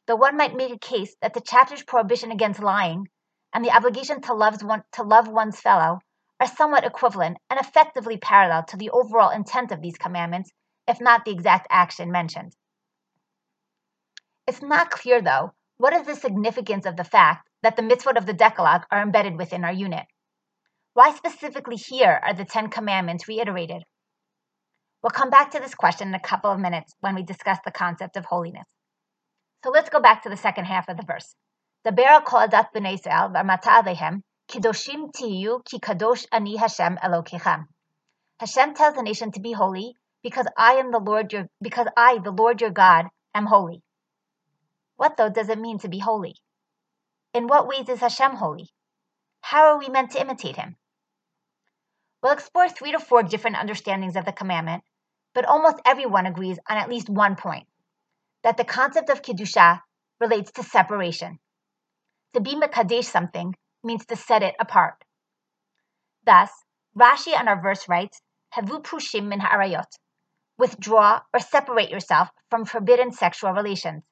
though 0.07 0.15
one 0.15 0.37
might 0.37 0.55
make 0.55 0.73
a 0.73 0.79
case 0.79 1.15
that 1.21 1.33
the 1.33 1.41
chapter's 1.41 1.83
prohibition 1.83 2.31
against 2.31 2.61
lying 2.61 3.07
and 3.53 3.63
the 3.63 3.75
obligation 3.75 4.21
to 4.21 4.33
love, 4.33 4.61
one, 4.63 4.83
to 4.93 5.03
love 5.03 5.27
one's 5.27 5.59
fellow 5.59 5.99
are 6.39 6.47
somewhat 6.47 6.85
equivalent 6.85 7.37
and 7.49 7.59
effectively 7.59 8.17
parallel 8.17 8.63
to 8.63 8.77
the 8.77 8.89
overall 8.89 9.29
intent 9.29 9.71
of 9.71 9.81
these 9.81 9.97
commandments, 9.97 10.51
if 10.87 10.99
not 10.99 11.25
the 11.25 11.31
exact 11.31 11.67
action 11.69 12.11
mentioned. 12.11 12.53
It's 14.47 14.61
not 14.61 14.91
clear, 14.91 15.21
though, 15.21 15.53
what 15.77 15.93
is 15.93 16.05
the 16.05 16.15
significance 16.15 16.85
of 16.85 16.97
the 16.97 17.03
fact 17.03 17.47
that 17.63 17.77
the 17.77 17.81
mitzvot 17.81 18.17
of 18.17 18.25
the 18.25 18.33
Decalogue 18.33 18.85
are 18.91 19.01
embedded 19.01 19.37
within 19.37 19.63
our 19.63 19.71
unit. 19.71 20.05
Why 20.93 21.13
specifically 21.15 21.77
here 21.77 22.19
are 22.21 22.33
the 22.33 22.45
Ten 22.45 22.69
Commandments 22.69 23.27
reiterated? 23.27 23.83
We'll 25.01 25.11
come 25.11 25.29
back 25.29 25.51
to 25.51 25.59
this 25.59 25.73
question 25.73 26.09
in 26.09 26.13
a 26.13 26.19
couple 26.19 26.51
of 26.51 26.59
minutes 26.59 26.93
when 26.99 27.15
we 27.15 27.23
discuss 27.23 27.57
the 27.65 27.71
concept 27.71 28.15
of 28.17 28.25
holiness. 28.25 28.65
So 29.63 29.69
let's 29.69 29.89
go 29.89 30.01
back 30.01 30.23
to 30.23 30.29
the 30.29 30.35
second 30.35 30.65
half 30.65 30.89
of 30.89 30.97
the 30.97 31.03
verse. 31.03 31.35
Dabera 31.87 32.23
kol 32.25 32.41
adat 32.41 32.73
b'nei 32.75 32.99
Yisrael 32.99 33.31
v'amata 33.31 34.21
kidoshim 34.49 35.09
tiyu 35.13 35.63
ki 35.63 35.79
kadosh 35.79 36.25
ani 36.33 36.57
Hashem 36.57 36.97
Elokichem. 36.97 37.67
Hashem 38.41 38.73
tells 38.73 38.95
the 38.95 39.03
nation 39.03 39.31
to 39.31 39.39
be 39.39 39.53
holy 39.53 39.95
because 40.21 40.47
I 40.57 40.73
am 40.73 40.91
the 40.91 40.99
Lord 40.99 41.31
your 41.31 41.47
because 41.61 41.87
I 41.95 42.17
the 42.17 42.31
Lord 42.31 42.59
your 42.59 42.71
God 42.71 43.05
am 43.33 43.45
holy. 43.45 43.81
What 44.97 45.15
though 45.15 45.29
does 45.29 45.47
it 45.47 45.59
mean 45.59 45.79
to 45.79 45.87
be 45.87 45.99
holy? 45.99 46.35
In 47.33 47.47
what 47.47 47.65
ways 47.65 47.87
is 47.87 48.01
Hashem 48.01 48.35
holy? 48.35 48.69
How 49.39 49.67
are 49.67 49.79
we 49.79 49.87
meant 49.87 50.11
to 50.11 50.21
imitate 50.21 50.57
him? 50.57 50.75
We'll 52.21 52.33
explore 52.33 52.67
three 52.67 52.91
to 52.91 52.99
four 52.99 53.23
different 53.23 53.55
understandings 53.55 54.17
of 54.17 54.25
the 54.25 54.33
commandment, 54.33 54.83
but 55.33 55.45
almost 55.45 55.81
everyone 55.85 56.25
agrees 56.25 56.59
on 56.69 56.77
at 56.77 56.89
least 56.89 57.09
one 57.09 57.37
point 57.37 57.65
that 58.43 58.57
the 58.57 58.63
concept 58.63 59.09
of 59.09 59.21
Kiddusha 59.21 59.81
relates 60.19 60.51
to 60.53 60.63
separation. 60.63 61.39
To 62.33 62.41
be 62.41 62.55
Mekadesh 62.55 63.05
something 63.05 63.55
means 63.83 64.05
to 64.07 64.15
set 64.15 64.43
it 64.43 64.55
apart. 64.59 64.95
Thus, 66.25 66.49
Rashi 66.97 67.37
on 67.37 67.47
our 67.47 67.61
verse 67.61 67.87
writes, 67.89 68.21
Havu 68.53 68.83
Prushim 68.83 69.25
min 69.27 69.39
ha'arayot, 69.39 69.97
withdraw 70.57 71.21
or 71.33 71.39
separate 71.39 71.89
yourself 71.89 72.29
from 72.49 72.65
forbidden 72.65 73.11
sexual 73.11 73.51
relations. 73.51 74.03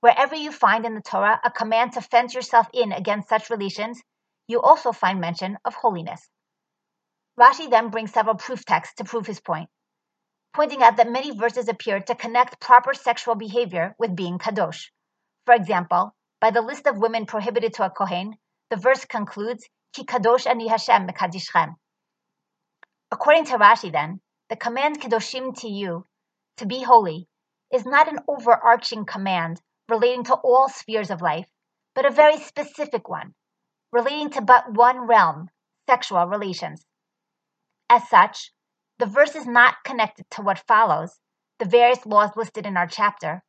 Wherever 0.00 0.34
you 0.34 0.52
find 0.52 0.86
in 0.86 0.94
the 0.94 1.02
Torah 1.02 1.40
a 1.44 1.50
command 1.50 1.92
to 1.92 2.00
fence 2.00 2.34
yourself 2.34 2.66
in 2.72 2.92
against 2.92 3.28
such 3.28 3.50
relations, 3.50 4.02
you 4.46 4.60
also 4.60 4.92
find 4.92 5.20
mention 5.20 5.56
of 5.64 5.74
holiness. 5.74 6.28
Rashi 7.38 7.68
then 7.68 7.88
brings 7.88 8.12
several 8.12 8.36
proof 8.36 8.64
texts 8.64 8.94
to 8.96 9.04
prove 9.04 9.26
his 9.26 9.40
point, 9.40 9.68
pointing 10.52 10.82
out 10.82 10.96
that 10.98 11.10
many 11.10 11.36
verses 11.36 11.68
appear 11.68 12.00
to 12.00 12.14
connect 12.14 12.60
proper 12.60 12.94
sexual 12.94 13.34
behavior 13.34 13.96
with 13.98 14.14
being 14.14 14.38
kadosh. 14.38 14.90
For 15.44 15.54
example, 15.54 16.14
by 16.40 16.52
the 16.52 16.62
list 16.62 16.86
of 16.86 16.98
women 16.98 17.26
prohibited 17.26 17.74
to 17.74 17.86
a 17.86 17.90
kohen, 17.90 18.38
the 18.70 18.76
verse 18.76 19.04
concludes, 19.04 19.68
"Ki 19.92 20.04
kadosh 20.04 20.46
ani 20.46 20.68
Hashem 20.68 21.08
mekadishchem." 21.08 21.74
According 23.10 23.46
to 23.46 23.58
Rashi, 23.58 23.90
then, 23.90 24.20
the 24.48 24.56
command 24.56 25.00
kadoshim 25.00 25.58
to 25.60 25.68
you, 25.68 26.06
to 26.58 26.66
be 26.66 26.82
holy, 26.82 27.28
is 27.72 27.84
not 27.84 28.08
an 28.08 28.20
overarching 28.28 29.06
command 29.06 29.60
relating 29.88 30.22
to 30.24 30.34
all 30.34 30.68
spheres 30.68 31.10
of 31.10 31.20
life, 31.20 31.48
but 31.94 32.06
a 32.06 32.10
very 32.10 32.38
specific 32.38 33.08
one, 33.08 33.34
relating 33.92 34.30
to 34.30 34.40
but 34.40 34.72
one 34.72 35.00
realm, 35.08 35.50
sexual 35.88 36.26
relations. 36.26 36.84
As 37.90 38.08
such, 38.08 38.52
the 38.98 39.06
verse 39.06 39.34
is 39.34 39.46
not 39.46 39.84
connected 39.84 40.30
to 40.30 40.42
what 40.42 40.66
follows, 40.66 41.20
the 41.58 41.64
various 41.64 42.06
laws 42.06 42.30
listed 42.36 42.66
in 42.66 42.76
our 42.76 42.86
chapter, 42.86 43.42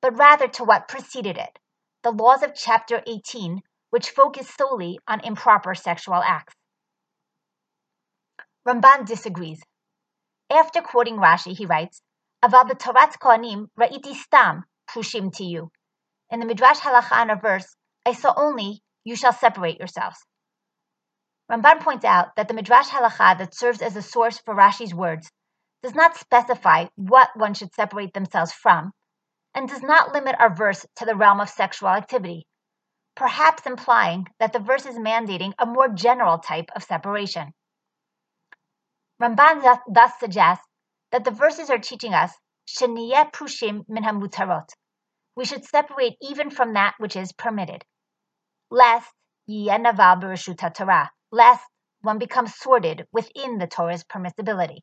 but 0.00 0.16
rather 0.16 0.48
to 0.48 0.64
what 0.64 0.88
preceded 0.88 1.36
it, 1.36 1.58
the 2.02 2.10
laws 2.10 2.42
of 2.42 2.54
chapter 2.54 3.02
18, 3.06 3.62
which 3.90 4.10
focus 4.10 4.48
solely 4.48 4.98
on 5.06 5.20
improper 5.20 5.74
sexual 5.74 6.22
acts. 6.22 6.54
Ramban 8.66 9.06
disagrees. 9.06 9.62
After 10.50 10.80
quoting 10.80 11.16
Rashi, 11.16 11.56
he 11.56 11.66
writes, 11.66 12.02
Aval 12.44 12.68
b'torat 12.68 13.18
kohanim 13.18 13.68
ra'iti 13.78 14.14
stam 14.14 14.64
prushim 14.88 15.34
to 15.36 15.44
you. 15.44 15.70
In 16.30 16.40
the 16.40 16.46
Midrash 16.46 16.80
Halacha 16.80 17.22
in 17.22 17.30
a 17.30 17.36
verse, 17.36 17.76
I 18.04 18.12
saw 18.12 18.34
only, 18.36 18.82
you 19.04 19.16
shall 19.16 19.32
separate 19.32 19.78
yourselves. 19.78 20.18
Ramban 21.50 21.80
points 21.80 22.04
out 22.04 22.34
that 22.36 22.48
the 22.48 22.54
Midrash 22.54 22.88
Halacha 22.88 23.38
that 23.38 23.54
serves 23.54 23.80
as 23.80 23.94
a 23.94 24.02
source 24.02 24.38
for 24.40 24.54
Rashi's 24.54 24.92
words 24.92 25.30
does 25.82 25.94
not 25.94 26.16
specify 26.16 26.86
what 26.96 27.30
one 27.36 27.54
should 27.54 27.72
separate 27.72 28.12
themselves 28.14 28.52
from, 28.52 28.92
and 29.54 29.68
does 29.68 29.82
not 29.82 30.12
limit 30.12 30.34
our 30.38 30.52
verse 30.52 30.84
to 30.96 31.04
the 31.04 31.14
realm 31.14 31.40
of 31.40 31.48
sexual 31.48 31.88
activity, 31.88 32.46
perhaps 33.14 33.64
implying 33.64 34.26
that 34.40 34.52
the 34.52 34.58
verse 34.58 34.86
is 34.86 34.98
mandating 34.98 35.52
a 35.58 35.66
more 35.66 35.88
general 35.88 36.38
type 36.38 36.70
of 36.74 36.82
separation. 36.82 37.52
Ramban 39.22 39.62
thus 39.88 40.18
suggests 40.18 40.66
that 41.12 41.24
the 41.24 41.30
verses 41.30 41.70
are 41.70 41.78
teaching 41.78 42.12
us 42.12 42.32
sheniyeh 42.66 43.32
prushim 43.32 43.84
min 43.88 44.02
hamutarot. 44.02 44.68
We 45.36 45.44
should 45.44 45.64
separate 45.64 46.16
even 46.20 46.50
from 46.50 46.74
that 46.74 46.94
which 46.98 47.14
is 47.14 47.32
permitted, 47.32 47.84
lest 48.70 49.08
yenaval 49.48 50.20
bereshut 50.20 50.74
Torah, 50.74 51.10
lest 51.36 51.68
one 52.00 52.18
becomes 52.18 52.56
sorted 52.56 53.06
within 53.12 53.58
the 53.58 53.66
Torah's 53.66 54.04
permissibility. 54.04 54.78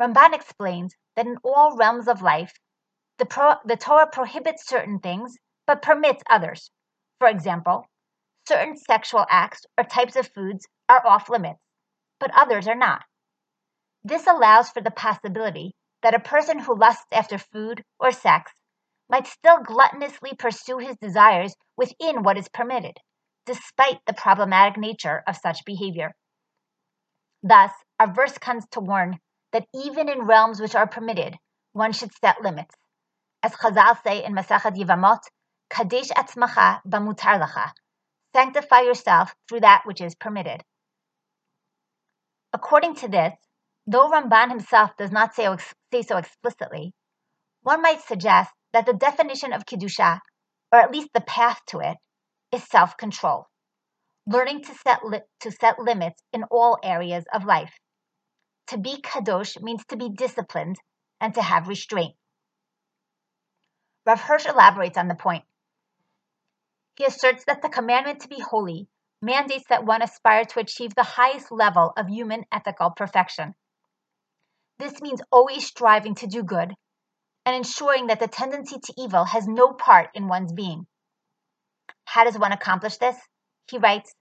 Ramban 0.00 0.34
explains 0.34 0.96
that 1.14 1.26
in 1.26 1.36
all 1.44 1.76
realms 1.76 2.08
of 2.08 2.20
life, 2.20 2.52
the, 3.18 3.26
pro- 3.26 3.60
the 3.64 3.76
Torah 3.76 4.08
prohibits 4.08 4.66
certain 4.66 4.98
things 4.98 5.36
but 5.66 5.82
permits 5.82 6.22
others. 6.28 6.70
For 7.20 7.28
example, 7.28 7.86
certain 8.48 8.76
sexual 8.76 9.24
acts 9.30 9.64
or 9.78 9.84
types 9.84 10.16
of 10.16 10.32
foods 10.34 10.66
are 10.88 11.06
off 11.06 11.28
limits, 11.28 11.60
but 12.18 12.32
others 12.34 12.66
are 12.66 12.74
not. 12.74 13.04
This 14.02 14.26
allows 14.26 14.70
for 14.70 14.80
the 14.80 14.90
possibility 14.90 15.76
that 16.02 16.14
a 16.14 16.20
person 16.20 16.58
who 16.58 16.76
lusts 16.76 17.06
after 17.12 17.38
food 17.38 17.84
or 18.00 18.10
sex 18.10 18.52
might 19.08 19.28
still 19.28 19.58
gluttonously 19.58 20.36
pursue 20.36 20.78
his 20.78 20.96
desires 20.96 21.54
within 21.76 22.24
what 22.24 22.36
is 22.36 22.48
permitted, 22.48 22.98
despite 23.46 24.00
the 24.06 24.12
problematic 24.12 24.76
nature 24.76 25.22
of 25.26 25.36
such 25.36 25.64
behavior. 25.64 26.14
Thus, 27.42 27.70
our 27.98 28.12
verse 28.12 28.36
comes 28.38 28.64
to 28.72 28.80
warn 28.80 29.18
that 29.52 29.66
even 29.74 30.08
in 30.08 30.26
realms 30.26 30.60
which 30.60 30.74
are 30.74 30.86
permitted, 30.86 31.36
one 31.72 31.92
should 31.92 32.12
set 32.20 32.42
limits. 32.42 32.74
As 33.42 33.52
Chazal 33.52 34.02
say 34.02 34.24
in 34.24 34.34
Masachet 34.34 34.76
Yevamot, 34.76 35.20
Kadesh 35.70 36.08
atzmacha 36.08 36.80
bamutar 36.86 37.40
lacha. 37.40 37.70
Sanctify 38.34 38.80
yourself 38.80 39.34
through 39.48 39.60
that 39.60 39.82
which 39.84 40.00
is 40.00 40.14
permitted. 40.14 40.62
According 42.52 42.96
to 42.96 43.08
this, 43.08 43.34
though 43.86 44.10
Ramban 44.10 44.50
himself 44.50 44.96
does 44.96 45.12
not 45.12 45.34
say, 45.34 45.48
say 45.92 46.02
so 46.02 46.16
explicitly, 46.16 46.92
one 47.62 47.82
might 47.82 48.02
suggest 48.02 48.50
that 48.72 48.86
the 48.86 48.92
definition 48.92 49.52
of 49.52 49.64
Kiddusha, 49.64 50.20
or 50.72 50.80
at 50.80 50.92
least 50.92 51.08
the 51.14 51.20
path 51.20 51.60
to 51.68 51.78
it, 51.80 51.96
is 52.52 52.64
self-control, 52.64 53.48
learning 54.26 54.62
to 54.62 54.74
set, 54.74 55.04
li- 55.04 55.20
to 55.40 55.50
set 55.50 55.78
limits 55.78 56.22
in 56.32 56.44
all 56.50 56.78
areas 56.82 57.24
of 57.32 57.44
life. 57.44 57.72
To 58.68 58.78
be 58.78 59.00
kadosh 59.00 59.60
means 59.60 59.84
to 59.86 59.96
be 59.96 60.08
disciplined 60.08 60.76
and 61.20 61.34
to 61.34 61.42
have 61.42 61.68
restraint. 61.68 62.14
Rav 64.04 64.20
Hirsch 64.20 64.46
elaborates 64.46 64.98
on 64.98 65.08
the 65.08 65.14
point. 65.14 65.44
He 66.96 67.04
asserts 67.04 67.44
that 67.46 67.62
the 67.62 67.68
commandment 67.68 68.20
to 68.22 68.28
be 68.28 68.40
holy 68.40 68.88
mandates 69.20 69.64
that 69.68 69.84
one 69.84 70.02
aspire 70.02 70.44
to 70.44 70.60
achieve 70.60 70.94
the 70.94 71.02
highest 71.02 71.50
level 71.50 71.92
of 71.96 72.08
human 72.08 72.44
ethical 72.52 72.90
perfection. 72.90 73.54
This 74.78 75.00
means 75.00 75.20
always 75.32 75.66
striving 75.66 76.14
to 76.16 76.26
do 76.26 76.42
good 76.42 76.74
and 77.44 77.56
ensuring 77.56 78.08
that 78.08 78.20
the 78.20 78.28
tendency 78.28 78.78
to 78.78 78.94
evil 78.98 79.24
has 79.24 79.46
no 79.46 79.72
part 79.72 80.10
in 80.14 80.28
one's 80.28 80.52
being. 80.52 80.86
How 82.04 82.24
does 82.24 82.38
one 82.38 82.52
accomplish 82.52 82.96
this? 82.96 83.16
He 83.70 83.78
writes, 83.78 84.14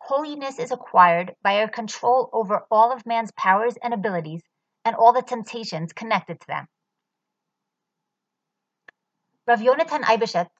Holiness 0.00 0.58
is 0.58 0.72
acquired 0.72 1.34
by 1.42 1.52
a 1.52 1.68
control 1.68 2.28
over 2.32 2.66
all 2.70 2.92
of 2.92 3.06
man's 3.06 3.32
powers 3.32 3.76
and 3.82 3.94
abilities 3.94 4.42
and 4.84 4.96
all 4.96 5.12
the 5.12 5.22
temptations 5.22 5.92
connected 5.92 6.40
to 6.40 6.46
them. 6.46 6.66
Rav 9.46 9.60
Yonatan 9.60 10.02
Eibeshitz 10.02 10.50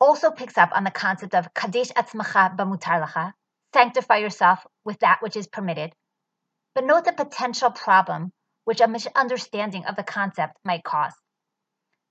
also 0.00 0.30
picks 0.30 0.58
up 0.58 0.70
on 0.72 0.84
the 0.84 0.90
concept 0.90 1.34
of 1.34 1.54
Kadesh 1.54 1.90
Atzmacha 1.92 2.56
Bamutar 2.56 3.04
Lacha, 3.04 3.34
sanctify 3.72 4.16
yourself 4.16 4.66
with 4.84 4.98
that 5.00 5.22
which 5.22 5.36
is 5.36 5.46
permitted, 5.46 5.92
but 6.74 6.84
note 6.84 7.04
the 7.04 7.12
potential 7.12 7.70
problem 7.70 8.32
which 8.64 8.80
a 8.80 8.88
misunderstanding 8.88 9.84
of 9.86 9.96
the 9.96 10.02
concept 10.02 10.56
might 10.64 10.82
cause. 10.82 11.14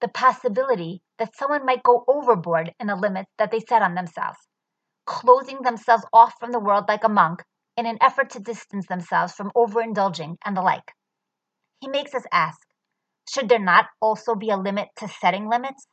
The 0.01 0.07
possibility 0.07 1.01
that 1.19 1.35
someone 1.35 1.65
might 1.65 1.83
go 1.83 2.03
overboard 2.07 2.73
in 2.79 2.87
the 2.87 2.95
limits 2.95 3.31
that 3.37 3.51
they 3.51 3.59
set 3.59 3.81
on 3.81 3.95
themselves, 3.95 4.39
closing 5.05 5.61
themselves 5.61 6.05
off 6.11 6.33
from 6.39 6.51
the 6.51 6.59
world 6.59 6.85
like 6.87 7.03
a 7.03 7.09
monk 7.09 7.43
in 7.77 7.85
an 7.85 7.99
effort 8.01 8.31
to 8.31 8.39
distance 8.39 8.87
themselves 8.87 9.33
from 9.33 9.51
overindulging 9.55 10.37
and 10.43 10.57
the 10.57 10.61
like. 10.61 10.95
He 11.79 11.87
makes 11.87 12.13
us 12.13 12.25
ask 12.31 12.59
should 13.29 13.47
there 13.47 13.59
not 13.59 13.85
also 14.01 14.35
be 14.35 14.49
a 14.49 14.57
limit 14.57 14.89
to 14.97 15.07
setting 15.07 15.47
limits? 15.47 15.87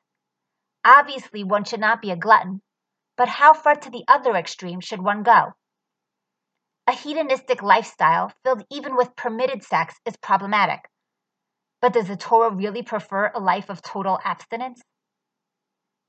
Obviously, 0.84 1.44
one 1.44 1.64
should 1.64 1.80
not 1.80 2.00
be 2.00 2.10
a 2.10 2.16
glutton, 2.16 2.62
but 3.16 3.28
how 3.28 3.52
far 3.52 3.76
to 3.76 3.90
the 3.90 4.04
other 4.08 4.34
extreme 4.34 4.80
should 4.80 5.02
one 5.02 5.22
go? 5.22 5.52
A 6.86 6.92
hedonistic 6.92 7.62
lifestyle 7.62 8.32
filled 8.42 8.64
even 8.70 8.96
with 8.96 9.14
permitted 9.14 9.62
sex 9.62 9.94
is 10.06 10.16
problematic. 10.16 10.80
But 11.80 11.92
does 11.92 12.08
the 12.08 12.16
Torah 12.16 12.50
really 12.50 12.82
prefer 12.82 13.30
a 13.34 13.38
life 13.38 13.70
of 13.70 13.82
total 13.82 14.18
abstinence? 14.24 14.82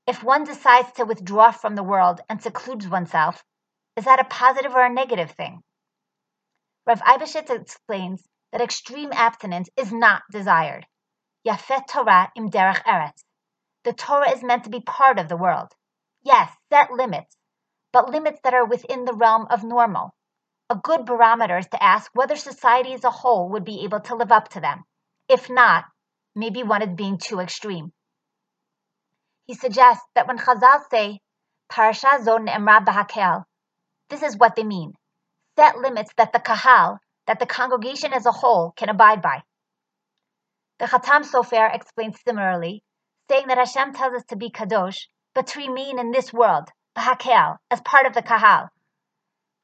If 0.06 0.24
one 0.24 0.44
decides 0.44 0.90
to 0.92 1.04
withdraw 1.04 1.52
from 1.52 1.76
the 1.76 1.82
world 1.82 2.20
and 2.28 2.42
secludes 2.42 2.88
oneself, 2.88 3.44
is 3.96 4.04
that 4.04 4.20
a 4.20 4.24
positive 4.24 4.74
or 4.74 4.84
a 4.84 4.92
negative 4.92 5.30
thing? 5.30 5.62
Rav 6.86 7.00
Eibeshitz 7.02 7.50
explains 7.50 8.26
that 8.50 8.60
extreme 8.60 9.12
abstinence 9.12 9.68
is 9.76 9.92
not 9.92 10.22
desired. 10.32 10.86
Yafet 11.46 11.86
Torah 11.86 12.32
im 12.34 12.50
derech 12.50 12.82
eretz. 12.84 13.22
The 13.84 13.92
Torah 13.92 14.30
is 14.30 14.42
meant 14.42 14.64
to 14.64 14.70
be 14.70 14.80
part 14.80 15.18
of 15.18 15.28
the 15.28 15.36
world. 15.36 15.72
Yes, 16.22 16.52
set 16.70 16.90
limits, 16.92 17.36
but 17.92 18.10
limits 18.10 18.40
that 18.44 18.54
are 18.54 18.64
within 18.64 19.04
the 19.04 19.14
realm 19.14 19.46
of 19.50 19.64
normal, 19.64 20.14
a 20.68 20.74
good 20.74 21.06
barometer 21.06 21.58
is 21.58 21.66
to 21.68 21.82
ask 21.82 22.10
whether 22.14 22.36
society 22.36 22.92
as 22.92 23.04
a 23.04 23.10
whole 23.10 23.48
would 23.50 23.64
be 23.64 23.84
able 23.84 24.00
to 24.00 24.14
live 24.14 24.30
up 24.30 24.48
to 24.50 24.60
them. 24.60 24.84
If 25.30 25.48
not, 25.48 25.84
maybe 26.34 26.64
one 26.64 26.82
is 26.82 26.96
being 26.96 27.16
too 27.16 27.38
extreme. 27.38 27.92
He 29.46 29.54
suggests 29.54 30.04
that 30.16 30.26
when 30.26 30.38
Chazal 30.38 30.80
say, 30.90 31.20
Parasha 31.68 32.18
zon 32.24 32.46
ne'emra 32.46 32.84
b'hakel, 32.84 33.44
this 34.08 34.24
is 34.24 34.36
what 34.36 34.56
they 34.56 34.64
mean. 34.64 34.94
Set 35.54 35.78
limits 35.78 36.12
that 36.16 36.32
the 36.32 36.40
kahal, 36.40 36.98
that 37.28 37.38
the 37.38 37.46
congregation 37.46 38.12
as 38.12 38.26
a 38.26 38.32
whole, 38.32 38.72
can 38.72 38.88
abide 38.88 39.22
by. 39.22 39.44
The 40.80 40.86
Khatam 40.86 41.22
Sofer 41.22 41.72
explains 41.72 42.16
similarly, 42.26 42.82
saying 43.28 43.46
that 43.46 43.58
Hashem 43.58 43.92
tells 43.92 44.14
us 44.14 44.24
to 44.30 44.36
be 44.36 44.50
kadosh, 44.50 45.06
but 45.32 45.46
to 45.46 45.60
remain 45.60 46.00
in 46.00 46.10
this 46.10 46.32
world, 46.32 46.70
b'hakel, 46.96 47.58
as 47.70 47.80
part 47.82 48.06
of 48.06 48.14
the 48.14 48.22
kahal. 48.22 48.68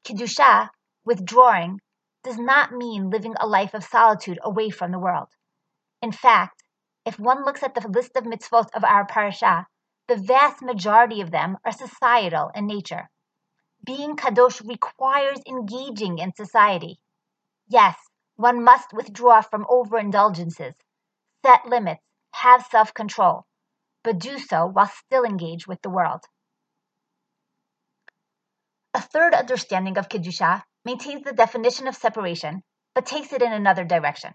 Kiddusha, 0.05 0.69
withdrawing 1.03 1.81
does 2.23 2.37
not 2.37 2.71
mean 2.71 3.09
living 3.09 3.35
a 3.37 3.45
life 3.45 3.73
of 3.73 3.83
solitude 3.83 4.39
away 4.41 4.69
from 4.69 4.93
the 4.93 4.99
world. 4.99 5.27
In 6.07 6.13
fact, 6.13 6.63
if 7.03 7.19
one 7.19 7.43
looks 7.43 7.63
at 7.63 7.73
the 7.73 7.85
list 7.85 8.15
of 8.15 8.23
mitzvot 8.23 8.73
of 8.73 8.85
our 8.85 9.05
parasha, 9.05 9.67
the 10.07 10.15
vast 10.15 10.61
majority 10.61 11.19
of 11.19 11.31
them 11.31 11.57
are 11.65 11.71
societal 11.73 12.49
in 12.55 12.65
nature. 12.65 13.09
Being 13.83 14.15
kadosh 14.15 14.65
requires 14.65 15.41
engaging 15.45 16.19
in 16.19 16.33
society. 16.33 17.01
Yes, 17.67 17.97
one 18.37 18.63
must 18.63 18.93
withdraw 18.93 19.41
from 19.41 19.65
overindulgences, 19.65 20.75
set 21.45 21.65
limits, 21.65 22.05
have 22.31 22.65
self 22.67 22.93
control, 22.93 23.45
but 24.01 24.17
do 24.17 24.39
so 24.39 24.65
while 24.65 24.87
still 24.87 25.25
engaged 25.25 25.67
with 25.67 25.81
the 25.81 25.89
world. 25.89 26.23
A 28.93 29.01
third 29.01 29.33
understanding 29.33 29.97
of 29.97 30.07
Kedusha 30.07 30.63
maintains 30.85 31.25
the 31.25 31.33
definition 31.33 31.85
of 31.85 31.97
separation, 31.97 32.63
but 32.95 33.05
takes 33.05 33.33
it 33.33 33.41
in 33.41 33.51
another 33.51 33.83
direction. 33.83 34.33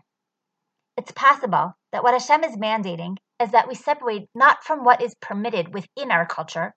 It's 0.97 1.13
possible 1.13 1.75
that 1.91 2.03
what 2.03 2.13
Hashem 2.13 2.45
is 2.45 2.57
mandating 2.57 3.17
is 3.41 3.51
that 3.53 3.67
we 3.67 3.75
separate 3.75 4.29
not 4.35 4.63
from 4.63 4.85
what 4.85 5.01
is 5.01 5.15
permitted 5.21 5.73
within 5.73 6.11
our 6.11 6.27
culture, 6.27 6.75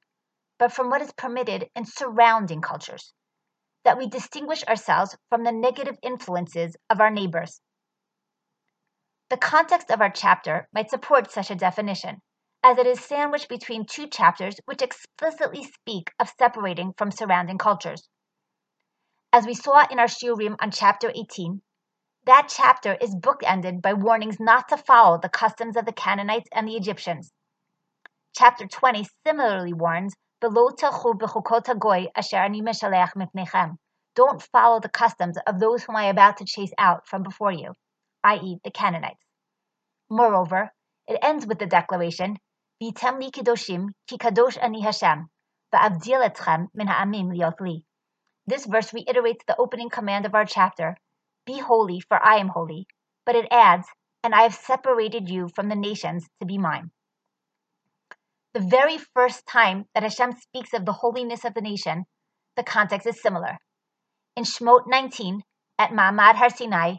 but 0.58 0.72
from 0.72 0.90
what 0.90 1.02
is 1.02 1.12
permitted 1.14 1.70
in 1.76 1.86
surrounding 1.86 2.62
cultures, 2.62 3.14
that 3.84 3.98
we 3.98 4.08
distinguish 4.08 4.64
ourselves 4.64 5.18
from 5.30 5.44
the 5.44 5.52
negative 5.52 5.98
influences 6.02 6.78
of 6.90 7.02
our 7.02 7.10
neighbors. 7.10 7.60
The 9.30 9.38
context 9.38 9.92
of 9.92 10.02
our 10.02 10.12
chapter 10.12 10.70
might 10.72 10.90
support 10.90 11.30
such 11.30 11.52
a 11.52 11.56
definition, 11.56 12.22
as 12.64 12.78
it 12.78 12.88
is 12.88 13.04
sandwiched 13.04 13.50
between 13.50 13.86
two 13.86 14.08
chapters 14.08 14.56
which 14.66 14.82
explicitly 14.82 15.64
speak 15.66 16.14
of 16.20 16.34
separating 16.40 16.94
from 16.98 17.12
surrounding 17.12 17.58
cultures. 17.58 18.08
As 19.34 19.46
we 19.46 19.54
saw 19.54 19.86
in 19.92 20.00
our 20.00 20.08
shiurim 20.08 20.56
on 20.62 20.72
chapter 20.72 21.12
18, 21.14 21.62
that 22.26 22.48
chapter 22.50 22.96
is 22.96 23.16
bookended 23.16 23.82
by 23.82 23.94
warnings 23.94 24.40
not 24.40 24.70
to 24.70 24.78
follow 24.78 25.20
the 25.20 25.30
customs 25.30 25.78
of 25.78 25.86
the 25.86 25.94
Canaanites 25.94 26.50
and 26.52 26.68
the 26.68 26.76
Egyptians. 26.76 27.32
Chapter 28.36 28.66
20 28.66 29.08
similarly 29.26 29.74
warns, 29.74 30.16
Don't 30.42 30.82
follow 34.42 34.80
the 34.80 34.90
customs 34.92 35.38
of 35.46 35.60
those 35.60 35.84
whom 35.84 35.96
I 35.96 36.06
am 36.06 36.16
about 36.16 36.38
to 36.38 36.46
chase 36.46 36.74
out 36.80 37.08
from 37.08 37.22
before 37.22 37.52
you, 37.52 37.74
i.e., 38.24 38.58
the 38.64 38.72
Canaanites. 38.72 39.24
Moreover, 40.10 40.72
it 41.08 41.20
ends 41.22 41.46
with 41.46 41.60
the 41.60 41.68
declaration, 41.68 42.38
Vitem 42.82 43.20
li 43.20 43.30
kidoshim, 43.30 43.90
ki 44.08 44.18
kadosh 44.18 44.58
ani 44.62 44.82
Hashem, 44.82 45.30
va'avdil 45.74 46.28
etchem 46.28 46.68
min 46.74 46.88
ha'amim 46.88 47.30
liot 47.30 47.60
li. 47.62 47.86
This 48.48 48.66
verse 48.66 48.94
reiterates 48.94 49.46
the 49.46 49.56
opening 49.58 49.90
command 49.90 50.26
of 50.26 50.34
our 50.34 50.46
chapter 50.46 50.98
Be 51.46 51.60
holy, 51.60 52.00
for 52.00 52.24
I 52.24 52.38
am 52.38 52.50
holy. 52.50 52.88
But 53.26 53.36
it 53.36 53.48
adds, 53.52 53.88
And 54.24 54.34
I 54.34 54.42
have 54.42 54.56
separated 54.56 55.30
you 55.30 55.50
from 55.50 55.70
the 55.70 55.76
nations 55.76 56.28
to 56.40 56.46
be 56.46 56.58
mine. 56.58 56.92
The 58.54 58.62
very 58.62 58.98
first 58.98 59.46
time 59.46 59.86
that 59.94 60.04
Hashem 60.04 60.34
speaks 60.34 60.74
of 60.74 60.86
the 60.86 60.94
holiness 60.94 61.44
of 61.46 61.54
the 61.54 61.62
nation, 61.62 62.06
the 62.56 62.64
context 62.64 63.06
is 63.06 63.22
similar. 63.22 63.58
In 64.36 64.46
Shemot 64.46 64.88
19, 64.88 65.44
at 65.78 65.92
Ma'amad 65.92 66.36
Har 66.36 66.50
Sinai, 66.50 66.96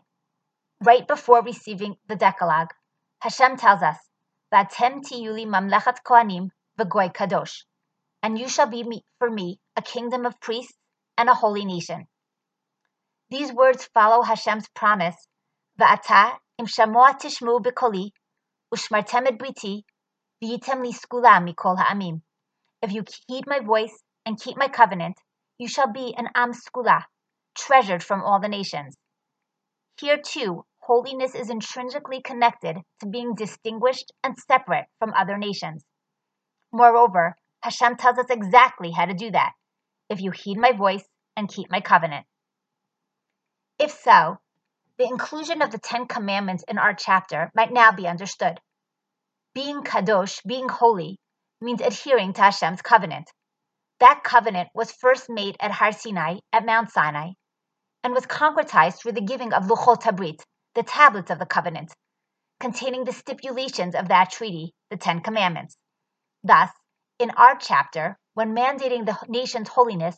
right 0.84 1.08
before 1.08 1.42
receiving 1.42 1.96
the 2.06 2.16
Decalogue, 2.16 2.74
Hashem 3.20 3.56
tells 3.56 3.82
us, 3.82 3.96
Vatem 4.52 5.00
tiyuli 5.00 5.46
mamlechat 5.46 6.02
kohanim 6.04 6.50
v'goy 6.78 7.12
kadosh, 7.12 7.64
and 8.22 8.38
you 8.38 8.48
shall 8.48 8.66
be 8.66 9.02
for 9.18 9.30
me 9.30 9.58
a 9.76 9.82
kingdom 9.82 10.26
of 10.26 10.38
priests 10.40 10.78
and 11.16 11.28
a 11.28 11.34
holy 11.34 11.64
nation. 11.64 12.06
These 13.28 13.52
words 13.52 13.86
follow 13.86 14.22
Hashem's 14.22 14.68
promise, 14.68 15.26
Va'ata 15.80 16.38
im 16.58 16.66
shamoa 16.66 17.18
tishmu 17.18 17.60
b'koli, 17.60 18.12
ushmartem 18.72 19.26
et 19.26 19.36
briti, 19.36 19.82
v'yitem 20.40 20.84
li 20.84 20.92
skula 20.92 21.42
mikol 21.42 21.76
ha'amim. 21.76 22.22
If 22.82 22.92
you 22.92 23.02
heed 23.26 23.48
my 23.48 23.58
voice 23.58 24.04
and 24.24 24.40
keep 24.40 24.56
my 24.56 24.68
covenant, 24.68 25.16
you 25.58 25.66
shall 25.66 25.92
be 25.92 26.14
an 26.16 26.28
am 26.36 26.52
skula, 26.52 27.02
treasured 27.56 28.04
from 28.04 28.22
all 28.22 28.38
the 28.38 28.48
nations. 28.48 28.96
Here 30.00 30.18
too, 30.18 30.64
holiness 30.78 31.34
is 31.34 31.50
intrinsically 31.50 32.22
connected 32.22 32.76
to 33.00 33.08
being 33.08 33.34
distinguished 33.34 34.12
and 34.22 34.38
separate 34.38 34.86
from 35.00 35.12
other 35.14 35.36
nations. 35.36 35.84
Moreover, 36.72 37.36
Hashem 37.62 37.96
tells 37.96 38.18
us 38.18 38.30
exactly 38.30 38.92
how 38.92 39.06
to 39.06 39.14
do 39.14 39.32
that 39.32 39.52
if 40.08 40.20
you 40.20 40.30
heed 40.30 40.58
my 40.58 40.70
voice 40.70 41.04
and 41.36 41.48
keep 41.48 41.70
my 41.72 41.80
covenant. 41.80 42.26
If 43.78 43.90
so, 43.90 44.38
the 44.96 45.04
inclusion 45.04 45.60
of 45.60 45.70
the 45.70 45.78
Ten 45.78 46.06
Commandments 46.06 46.64
in 46.66 46.78
our 46.78 46.94
chapter 46.94 47.52
might 47.54 47.70
now 47.70 47.92
be 47.92 48.08
understood. 48.08 48.58
Being 49.52 49.82
kadosh, 49.82 50.42
being 50.46 50.70
holy, 50.70 51.18
means 51.60 51.82
adhering 51.82 52.32
to 52.32 52.40
Hashem's 52.40 52.80
covenant. 52.80 53.30
That 54.00 54.24
covenant 54.24 54.70
was 54.74 54.92
first 54.92 55.28
made 55.28 55.58
at 55.60 55.72
Har 55.72 55.92
Sinai, 55.92 56.38
at 56.54 56.64
Mount 56.64 56.90
Sinai, 56.90 57.32
and 58.02 58.14
was 58.14 58.24
concretized 58.24 58.98
through 58.98 59.12
the 59.12 59.20
giving 59.20 59.52
of 59.52 59.64
Luchot 59.64 60.00
Tabrit, 60.00 60.42
the 60.74 60.82
tablets 60.82 61.30
of 61.30 61.38
the 61.38 61.44
covenant, 61.44 61.94
containing 62.58 63.04
the 63.04 63.12
stipulations 63.12 63.94
of 63.94 64.08
that 64.08 64.30
treaty, 64.30 64.74
the 64.88 64.96
Ten 64.96 65.20
Commandments. 65.20 65.76
Thus, 66.42 66.70
in 67.18 67.30
our 67.32 67.56
chapter, 67.56 68.18
when 68.32 68.54
mandating 68.54 69.04
the 69.04 69.18
nation's 69.28 69.68
holiness, 69.68 70.16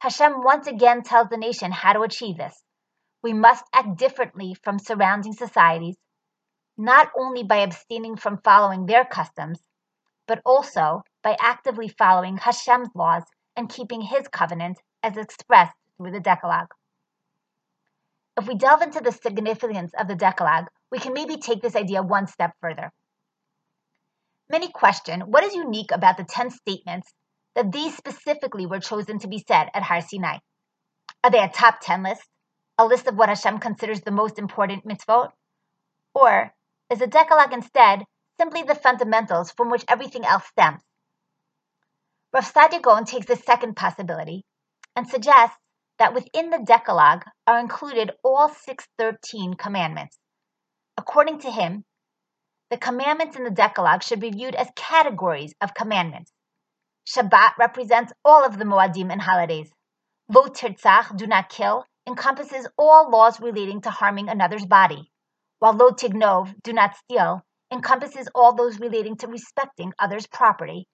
Hashem 0.00 0.42
once 0.42 0.66
again 0.66 1.02
tells 1.02 1.28
the 1.28 1.36
nation 1.36 1.70
how 1.70 1.92
to 1.92 2.02
achieve 2.02 2.36
this 2.36 2.64
we 3.26 3.32
must 3.32 3.64
act 3.72 3.98
differently 3.98 4.54
from 4.62 4.78
surrounding 4.78 5.32
societies, 5.32 5.96
not 6.78 7.10
only 7.18 7.42
by 7.42 7.56
abstaining 7.56 8.16
from 8.16 8.38
following 8.38 8.86
their 8.86 9.04
customs, 9.04 9.58
but 10.28 10.40
also 10.46 11.02
by 11.24 11.36
actively 11.40 11.88
following 11.88 12.36
Hashem's 12.36 12.90
laws 12.94 13.24
and 13.56 13.68
keeping 13.68 14.00
His 14.00 14.28
covenant 14.28 14.78
as 15.02 15.16
expressed 15.16 15.74
through 15.96 16.12
the 16.12 16.20
Decalogue. 16.20 16.72
If 18.36 18.46
we 18.46 18.54
delve 18.54 18.82
into 18.82 19.00
the 19.00 19.10
significance 19.10 19.90
of 19.98 20.06
the 20.06 20.14
Decalogue, 20.14 20.68
we 20.92 21.00
can 21.00 21.12
maybe 21.12 21.36
take 21.36 21.62
this 21.62 21.74
idea 21.74 22.04
one 22.04 22.28
step 22.28 22.52
further. 22.60 22.92
Many 24.48 24.70
question 24.70 25.22
what 25.22 25.42
is 25.42 25.52
unique 25.52 25.90
about 25.90 26.16
the 26.16 26.22
10 26.22 26.50
statements 26.50 27.12
that 27.56 27.72
these 27.72 27.96
specifically 27.96 28.66
were 28.66 28.78
chosen 28.78 29.18
to 29.18 29.26
be 29.26 29.42
said 29.48 29.68
at 29.74 29.82
Har 29.82 30.00
Sinai? 30.00 30.38
Are 31.24 31.30
they 31.32 31.42
a 31.42 31.48
top 31.48 31.80
10 31.82 32.04
list? 32.04 32.22
A 32.78 32.84
list 32.86 33.06
of 33.06 33.16
what 33.16 33.28
Hashem 33.28 33.58
considers 33.58 34.02
the 34.02 34.10
most 34.10 34.38
important 34.38 34.86
mitzvot? 34.86 35.32
Or 36.14 36.52
is 36.90 36.98
the 36.98 37.06
Decalogue 37.06 37.52
instead 37.52 38.04
simply 38.38 38.62
the 38.62 38.74
fundamentals 38.74 39.50
from 39.50 39.70
which 39.70 39.84
everything 39.88 40.24
else 40.24 40.46
stems? 40.46 40.82
Rav 42.32 42.52
Saadia 42.52 42.82
Gaon 42.82 43.04
takes 43.04 43.26
the 43.26 43.36
second 43.36 43.76
possibility 43.76 44.44
and 44.94 45.08
suggests 45.08 45.56
that 45.98 46.12
within 46.12 46.50
the 46.50 46.58
Decalogue 46.58 47.24
are 47.46 47.58
included 47.58 48.12
all 48.22 48.48
613 48.48 49.54
commandments. 49.54 50.18
According 50.98 51.40
to 51.40 51.50
him, 51.50 51.84
the 52.70 52.76
commandments 52.76 53.36
in 53.36 53.44
the 53.44 53.50
Decalogue 53.50 54.02
should 54.02 54.20
be 54.20 54.30
viewed 54.30 54.54
as 54.54 54.68
categories 54.76 55.54
of 55.60 55.72
commandments. 55.72 56.32
Shabbat 57.06 57.56
represents 57.58 58.12
all 58.24 58.44
of 58.44 58.58
the 58.58 58.64
Moadim 58.64 59.10
and 59.10 59.22
holidays. 59.22 59.70
Lo 60.28 60.48
tirtzach, 60.48 61.16
do 61.16 61.26
not 61.26 61.48
kill, 61.48 61.86
encompasses 62.06 62.66
all 62.78 63.10
laws 63.10 63.40
relating 63.40 63.80
to 63.82 63.90
harming 63.90 64.28
another's 64.28 64.66
body, 64.66 65.10
while 65.58 65.72
lo 65.72 65.90
tignov, 65.90 66.54
do 66.62 66.72
not 66.72 66.96
steal, 66.96 67.42
encompasses 67.72 68.28
all 68.34 68.54
those 68.54 68.78
relating 68.78 69.16
to 69.16 69.26
respecting 69.26 69.92
others' 69.98 70.26
property. 70.26 70.86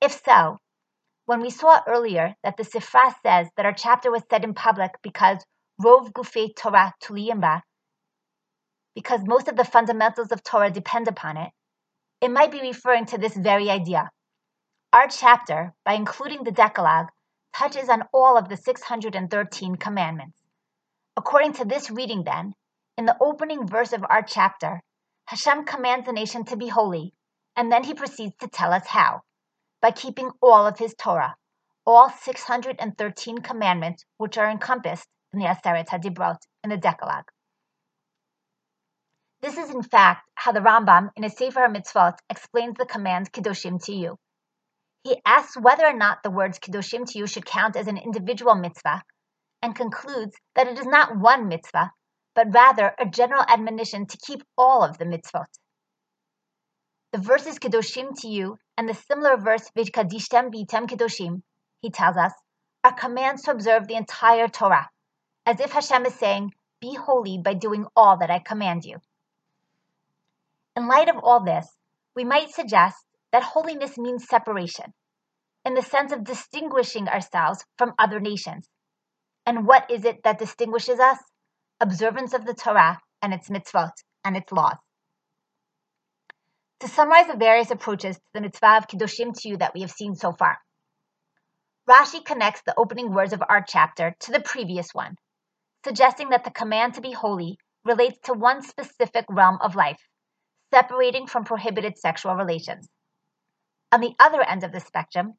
If 0.00 0.20
so, 0.24 0.58
when 1.26 1.40
we 1.40 1.50
saw 1.50 1.80
earlier 1.86 2.34
that 2.42 2.56
the 2.56 2.64
Sifra 2.64 3.14
says 3.24 3.48
that 3.56 3.66
our 3.66 3.72
chapter 3.72 4.10
was 4.10 4.22
said 4.30 4.44
in 4.44 4.54
public 4.54 4.92
because 5.02 5.44
Rov 5.80 6.12
Gufei 6.12 6.54
Torah 6.54 6.92
Tuliyimba, 7.02 7.62
because 8.94 9.20
most 9.24 9.48
of 9.48 9.56
the 9.56 9.64
fundamentals 9.64 10.30
of 10.32 10.42
Torah 10.42 10.70
depend 10.70 11.08
upon 11.08 11.36
it, 11.36 11.50
it 12.20 12.30
might 12.30 12.52
be 12.52 12.60
referring 12.60 13.06
to 13.06 13.18
this 13.18 13.36
very 13.36 13.70
idea. 13.70 14.10
Our 14.92 15.08
chapter, 15.08 15.72
by 15.84 15.94
including 15.94 16.44
the 16.44 16.52
Decalogue, 16.52 17.08
touches 17.54 17.88
on 17.88 18.04
all 18.12 18.36
of 18.36 18.48
the 18.48 18.56
613 18.56 19.76
commandments. 19.76 20.38
According 21.16 21.52
to 21.54 21.64
this 21.64 21.90
reading, 21.90 22.24
then, 22.24 22.54
in 22.96 23.06
the 23.06 23.16
opening 23.20 23.66
verse 23.66 23.92
of 23.92 24.04
our 24.08 24.22
chapter, 24.22 24.80
Hashem 25.26 25.64
commands 25.64 26.06
the 26.06 26.12
nation 26.12 26.44
to 26.46 26.56
be 26.56 26.68
holy, 26.68 27.14
and 27.56 27.70
then 27.70 27.84
he 27.84 27.94
proceeds 27.94 28.36
to 28.36 28.48
tell 28.48 28.72
us 28.72 28.86
how 28.86 29.22
by 29.80 29.90
keeping 29.90 30.30
all 30.40 30.66
of 30.66 30.78
his 30.78 30.94
Torah, 30.94 31.36
all 31.84 32.08
613 32.08 33.38
commandments 33.38 34.04
which 34.16 34.38
are 34.38 34.50
encompassed 34.50 35.08
in 35.32 35.40
the 35.40 35.46
Aseret 35.46 35.88
HaDibrot, 35.88 36.38
in 36.62 36.70
the 36.70 36.76
Decalogue. 36.76 37.30
This 39.40 39.56
is 39.56 39.70
in 39.70 39.82
fact 39.82 40.28
how 40.34 40.52
the 40.52 40.60
Rambam 40.60 41.10
in 41.16 41.24
his 41.24 41.36
Sefer 41.36 41.60
HaMitzvot 41.60 42.18
explains 42.30 42.76
the 42.76 42.86
command 42.86 43.32
Kedoshim 43.32 43.82
to 43.84 43.92
you. 43.92 44.18
He 45.04 45.20
asks 45.24 45.56
whether 45.56 45.84
or 45.84 45.92
not 45.92 46.22
the 46.22 46.30
words 46.30 46.60
Kedoshim 46.60 47.10
to 47.10 47.18
you 47.18 47.26
should 47.26 47.44
count 47.44 47.74
as 47.76 47.88
an 47.88 47.98
individual 47.98 48.54
mitzvah, 48.54 49.02
and 49.60 49.74
concludes 49.74 50.36
that 50.54 50.68
it 50.68 50.78
is 50.78 50.86
not 50.86 51.16
one 51.16 51.48
mitzvah, 51.48 51.92
but 52.34 52.54
rather 52.54 52.94
a 52.98 53.06
general 53.06 53.44
admonition 53.46 54.06
to 54.06 54.16
keep 54.18 54.42
all 54.56 54.84
of 54.84 54.98
the 54.98 55.04
mitzvot. 55.04 55.46
The 57.10 57.18
verses 57.18 57.58
Kedoshim 57.58 58.18
to 58.20 58.28
you 58.28 58.58
and 58.76 58.88
the 58.88 58.94
similar 58.94 59.36
verse 59.36 59.70
V'kadishtem 59.76 60.52
B'item 60.52 60.88
Kedoshim, 60.88 61.42
he 61.80 61.90
tells 61.90 62.16
us, 62.16 62.32
are 62.84 62.94
commands 62.94 63.42
to 63.42 63.50
observe 63.50 63.86
the 63.86 63.96
entire 63.96 64.48
Torah, 64.48 64.88
as 65.46 65.60
if 65.60 65.72
Hashem 65.72 66.06
is 66.06 66.14
saying, 66.14 66.54
Be 66.80 66.94
holy 66.94 67.38
by 67.38 67.54
doing 67.54 67.86
all 67.94 68.18
that 68.18 68.30
I 68.30 68.38
command 68.38 68.84
you. 68.84 68.98
In 70.74 70.88
light 70.88 71.08
of 71.08 71.16
all 71.22 71.44
this, 71.44 71.68
we 72.14 72.24
might 72.24 72.50
suggest 72.50 72.96
that 73.32 73.42
holiness 73.42 73.98
means 73.98 74.28
separation, 74.28 74.92
in 75.64 75.74
the 75.74 75.82
sense 75.82 76.12
of 76.12 76.24
distinguishing 76.24 77.08
ourselves 77.08 77.64
from 77.78 77.94
other 77.98 78.20
nations. 78.20 78.68
And 79.46 79.66
what 79.66 79.90
is 79.90 80.04
it 80.04 80.22
that 80.24 80.38
distinguishes 80.38 81.00
us? 81.00 81.18
Observance 81.80 82.34
of 82.34 82.44
the 82.44 82.54
Torah 82.54 83.00
and 83.20 83.34
its 83.34 83.48
mitzvot 83.48 83.92
and 84.24 84.36
its 84.36 84.52
laws. 84.52 84.76
To 86.80 86.88
summarize 86.88 87.28
the 87.28 87.36
various 87.36 87.70
approaches 87.70 88.16
to 88.16 88.22
the 88.34 88.40
mitzvah 88.40 88.78
of 88.78 88.86
Kiddushim 88.88 89.32
to 89.34 89.48
you 89.48 89.56
that 89.58 89.72
we 89.74 89.80
have 89.80 89.90
seen 89.90 90.14
so 90.14 90.32
far, 90.32 90.58
Rashi 91.88 92.24
connects 92.24 92.62
the 92.62 92.74
opening 92.76 93.12
words 93.12 93.32
of 93.32 93.42
our 93.48 93.64
chapter 93.66 94.14
to 94.20 94.32
the 94.32 94.40
previous 94.40 94.88
one, 94.92 95.16
suggesting 95.84 96.30
that 96.30 96.44
the 96.44 96.50
command 96.50 96.94
to 96.94 97.00
be 97.00 97.12
holy 97.12 97.58
relates 97.84 98.18
to 98.24 98.32
one 98.32 98.62
specific 98.62 99.24
realm 99.28 99.58
of 99.60 99.74
life, 99.74 100.00
separating 100.72 101.26
from 101.26 101.44
prohibited 101.44 101.98
sexual 101.98 102.36
relations. 102.36 102.88
On 103.92 104.00
the 104.00 104.14
other 104.18 104.40
end 104.40 104.64
of 104.64 104.72
the 104.72 104.80
spectrum, 104.80 105.34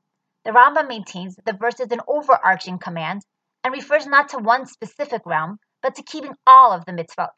the 0.45 0.51
Rambam 0.51 0.87
maintains 0.87 1.35
that 1.35 1.45
the 1.45 1.57
verse 1.57 1.79
is 1.79 1.91
an 1.91 2.01
overarching 2.07 2.77
command 2.77 3.25
and 3.63 3.73
refers 3.73 4.05
not 4.05 4.29
to 4.29 4.37
one 4.37 4.67
specific 4.67 5.23
realm, 5.25 5.57
but 5.81 5.95
to 5.95 6.03
keeping 6.03 6.35
all 6.45 6.71
of 6.71 6.85
the 6.85 6.91
mitzvot. 6.91 7.29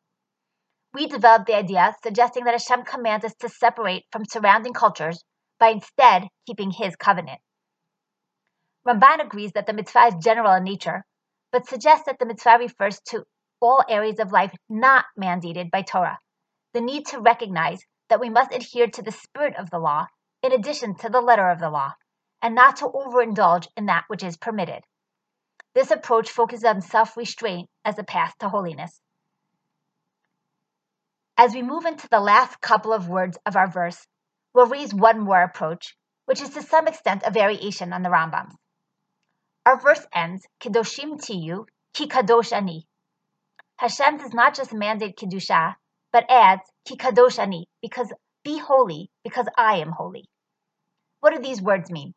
We 0.93 1.07
developed 1.07 1.45
the 1.45 1.55
idea 1.55 1.95
suggesting 2.03 2.43
that 2.43 2.53
Hashem 2.53 2.83
commands 2.83 3.23
us 3.23 3.33
to 3.35 3.47
separate 3.47 4.03
from 4.11 4.25
surrounding 4.25 4.73
cultures 4.73 5.23
by 5.57 5.69
instead 5.69 6.27
keeping 6.45 6.71
His 6.71 6.97
covenant. 6.97 7.39
Ramban 8.85 9.25
agrees 9.25 9.53
that 9.53 9.67
the 9.67 9.73
mitzvah 9.73 10.07
is 10.07 10.15
general 10.21 10.53
in 10.53 10.65
nature, 10.65 11.05
but 11.49 11.65
suggests 11.65 12.07
that 12.07 12.19
the 12.19 12.25
mitzvah 12.25 12.57
refers 12.59 12.99
to 13.07 13.23
all 13.61 13.85
areas 13.87 14.19
of 14.19 14.33
life 14.33 14.53
not 14.67 15.05
mandated 15.17 15.71
by 15.71 15.81
Torah. 15.81 16.19
The 16.73 16.81
need 16.81 17.05
to 17.07 17.21
recognize 17.21 17.79
that 18.09 18.19
we 18.19 18.29
must 18.29 18.53
adhere 18.53 18.87
to 18.87 19.01
the 19.01 19.13
spirit 19.13 19.55
of 19.55 19.69
the 19.69 19.79
law 19.79 20.07
in 20.45 20.51
addition 20.51 20.95
to 20.95 21.09
the 21.09 21.21
letter 21.21 21.49
of 21.49 21.59
the 21.59 21.69
law, 21.69 21.93
and 22.41 22.53
not 22.53 22.77
to 22.77 22.85
overindulge 22.85 23.67
in 23.75 23.87
that 23.87 24.05
which 24.07 24.23
is 24.23 24.37
permitted. 24.37 24.83
This 25.73 25.89
approach 25.89 26.29
focuses 26.29 26.63
on 26.63 26.81
self 26.81 27.17
restraint 27.17 27.67
as 27.83 27.97
a 27.97 28.03
path 28.03 28.33
to 28.39 28.49
holiness. 28.49 29.01
As 31.37 31.53
we 31.53 31.63
move 31.63 31.85
into 31.85 32.07
the 32.07 32.19
last 32.19 32.61
couple 32.61 32.93
of 32.93 33.09
words 33.09 33.37
of 33.45 33.55
our 33.55 33.67
verse, 33.67 34.07
we'll 34.53 34.67
raise 34.67 34.93
one 34.93 35.19
more 35.19 35.41
approach, 35.41 35.97
which 36.25 36.41
is 36.41 36.51
to 36.51 36.61
some 36.61 36.87
extent 36.87 37.23
a 37.25 37.31
variation 37.31 37.91
on 37.91 38.03
the 38.03 38.09
Rambam's. 38.09 38.55
Our 39.65 39.79
verse 39.79 40.05
ends, 40.13 40.45
Kedoshim 40.61 41.19
tiyu, 41.19 41.65
ki 41.93 42.07
kadosh 42.07 42.53
ani. 42.53 42.87
Hashem 43.77 44.17
does 44.17 44.33
not 44.33 44.53
just 44.53 44.73
mandate 44.73 45.17
Kiddusha, 45.17 45.75
but 46.13 46.29
adds 46.29 46.61
Ki 46.85 46.95
Kadosh 46.95 47.39
Ani, 47.39 47.67
because 47.81 48.13
be 48.45 48.57
holy, 48.57 49.09
because 49.23 49.47
I 49.57 49.77
am 49.77 49.91
holy. 49.91 50.29
What 51.25 51.33
do 51.33 51.41
these 51.41 51.59
words 51.59 51.89
mean? 51.89 52.13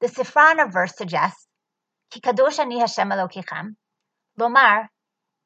The 0.00 0.08
Sifrana 0.08 0.72
verse 0.72 0.96
suggests 0.96 1.46
Ki 2.10 2.20
Kadosh 2.20 2.58
Ani 2.58 2.80
Hashem 2.80 3.10
Elokechem, 3.10 3.76
Lomar, 4.40 4.88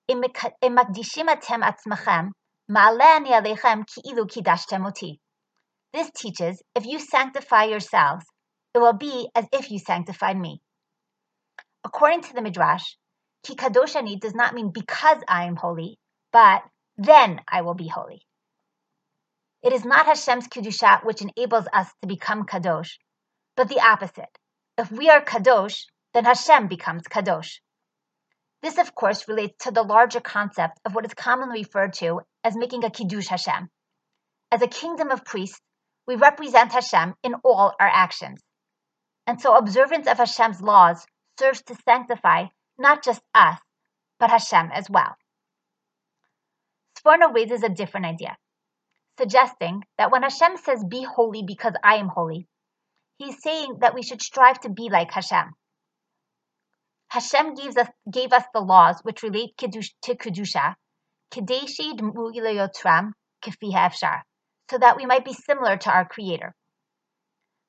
Im 0.08 0.22
Atem 0.22 1.62
Atzmachem. 1.62 2.30
This 5.92 6.10
teaches 6.16 6.62
if 6.74 6.86
you 6.86 6.98
sanctify 6.98 7.64
yourselves, 7.64 8.24
it 8.72 8.78
will 8.78 8.94
be 8.94 9.28
as 9.34 9.44
if 9.52 9.70
you 9.70 9.78
sanctified 9.78 10.38
me. 10.38 10.62
According 11.84 12.22
to 12.22 12.32
the 12.32 12.40
Midrash, 12.40 12.96
Ki 13.42 13.54
Kadosh 13.54 13.96
Ani 13.96 14.16
does 14.16 14.34
not 14.34 14.54
mean 14.54 14.70
because 14.72 15.18
I 15.28 15.44
am 15.44 15.56
holy, 15.56 15.98
but 16.32 16.62
then 16.96 17.42
I 17.46 17.60
will 17.60 17.74
be 17.74 17.88
holy. 17.88 18.22
It 19.62 19.72
is 19.72 19.84
not 19.84 20.06
Hashem's 20.06 20.48
Kedusha 20.48 21.04
which 21.04 21.22
enables 21.22 21.66
us 21.72 21.88
to 22.00 22.08
become 22.08 22.46
Kadosh, 22.46 22.98
but 23.56 23.68
the 23.68 23.80
opposite. 23.80 24.38
If 24.78 24.90
we 24.90 25.10
are 25.10 25.22
Kadosh, 25.22 25.84
then 26.14 26.24
Hashem 26.24 26.68
becomes 26.68 27.02
Kadosh. 27.02 27.60
This, 28.62 28.78
of 28.78 28.94
course, 28.94 29.28
relates 29.28 29.64
to 29.64 29.70
the 29.70 29.82
larger 29.82 30.20
concept 30.20 30.80
of 30.84 30.94
what 30.94 31.04
is 31.04 31.14
commonly 31.14 31.60
referred 31.60 31.94
to 31.94 32.20
as 32.44 32.56
making 32.56 32.84
a 32.84 32.90
Kiddush 32.90 33.28
Hashem. 33.28 33.70
As 34.50 34.62
a 34.62 34.66
kingdom 34.66 35.10
of 35.10 35.24
priests, 35.24 35.60
we 36.06 36.16
represent 36.16 36.72
Hashem 36.72 37.14
in 37.22 37.34
all 37.44 37.74
our 37.78 37.88
actions. 37.88 38.42
And 39.26 39.40
so 39.40 39.56
observance 39.56 40.06
of 40.06 40.18
Hashem's 40.18 40.60
laws 40.60 41.06
serves 41.38 41.62
to 41.62 41.76
sanctify 41.86 42.46
not 42.78 43.02
just 43.02 43.22
us, 43.34 43.58
but 44.18 44.30
Hashem 44.30 44.70
as 44.72 44.90
well. 44.90 45.16
Sforno 46.98 47.32
raises 47.32 47.62
a 47.62 47.68
different 47.68 48.06
idea, 48.06 48.36
suggesting 49.20 49.82
that 49.98 50.10
when 50.10 50.22
Hashem 50.22 50.56
says, 50.56 50.84
Be 50.84 51.04
holy 51.04 51.42
because 51.46 51.74
I 51.84 51.96
am 51.96 52.08
holy, 52.08 52.46
he's 53.18 53.42
saying 53.42 53.78
that 53.80 53.94
we 53.94 54.02
should 54.02 54.22
strive 54.22 54.60
to 54.60 54.70
be 54.70 54.88
like 54.90 55.12
Hashem. 55.12 55.52
Hashem 57.08 57.54
gives 57.54 57.76
us, 57.76 57.88
gave 58.10 58.32
us 58.32 58.44
the 58.54 58.60
laws 58.60 59.00
which 59.02 59.22
relate 59.22 59.56
to 59.58 59.68
Kedusha, 59.68 60.74
Kadeshi 61.32 61.98
Yotram 61.98 63.12
Kefi 63.42 64.20
so 64.70 64.78
that 64.78 64.96
we 64.96 65.06
might 65.06 65.24
be 65.24 65.32
similar 65.32 65.76
to 65.76 65.90
our 65.90 66.06
Creator. 66.06 66.54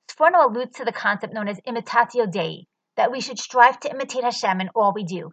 Sforno 0.09 0.45
alludes 0.45 0.77
to 0.77 0.85
the 0.85 0.91
concept 0.91 1.33
known 1.33 1.47
as 1.47 1.59
imitatio 1.67 2.31
Dei, 2.31 2.65
that 2.95 3.11
we 3.11 3.21
should 3.21 3.39
strive 3.39 3.79
to 3.79 3.89
imitate 3.89 4.23
Hashem 4.23 4.61
in 4.61 4.69
all 4.75 4.93
we 4.93 5.03
do. 5.03 5.31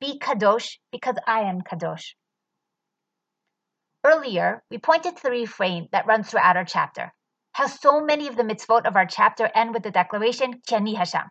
Be 0.00 0.18
kadosh 0.18 0.78
because 0.92 1.16
I 1.26 1.40
am 1.40 1.62
kadosh. 1.62 2.14
Earlier, 4.04 4.62
we 4.70 4.78
pointed 4.78 5.16
to 5.16 5.22
the 5.24 5.30
refrain 5.30 5.88
that 5.92 6.06
runs 6.06 6.30
throughout 6.30 6.56
our 6.56 6.64
chapter, 6.64 7.12
how 7.52 7.66
so 7.66 8.00
many 8.00 8.28
of 8.28 8.36
the 8.36 8.44
mitzvot 8.44 8.86
of 8.86 8.94
our 8.94 9.06
chapter 9.06 9.50
end 9.54 9.74
with 9.74 9.82
the 9.82 9.90
declaration, 9.90 10.62
Ki 10.66 10.76
Ani 10.76 10.94
Hashem. 10.94 11.28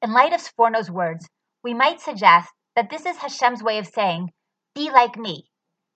In 0.00 0.12
light 0.12 0.32
of 0.32 0.40
Sforno's 0.40 0.90
words, 0.90 1.28
we 1.62 1.74
might 1.74 2.00
suggest 2.00 2.52
that 2.76 2.90
this 2.90 3.06
is 3.06 3.18
Hashem's 3.18 3.62
way 3.62 3.78
of 3.78 3.86
saying, 3.86 4.32
be 4.74 4.90
like 4.90 5.16
me. 5.16 5.50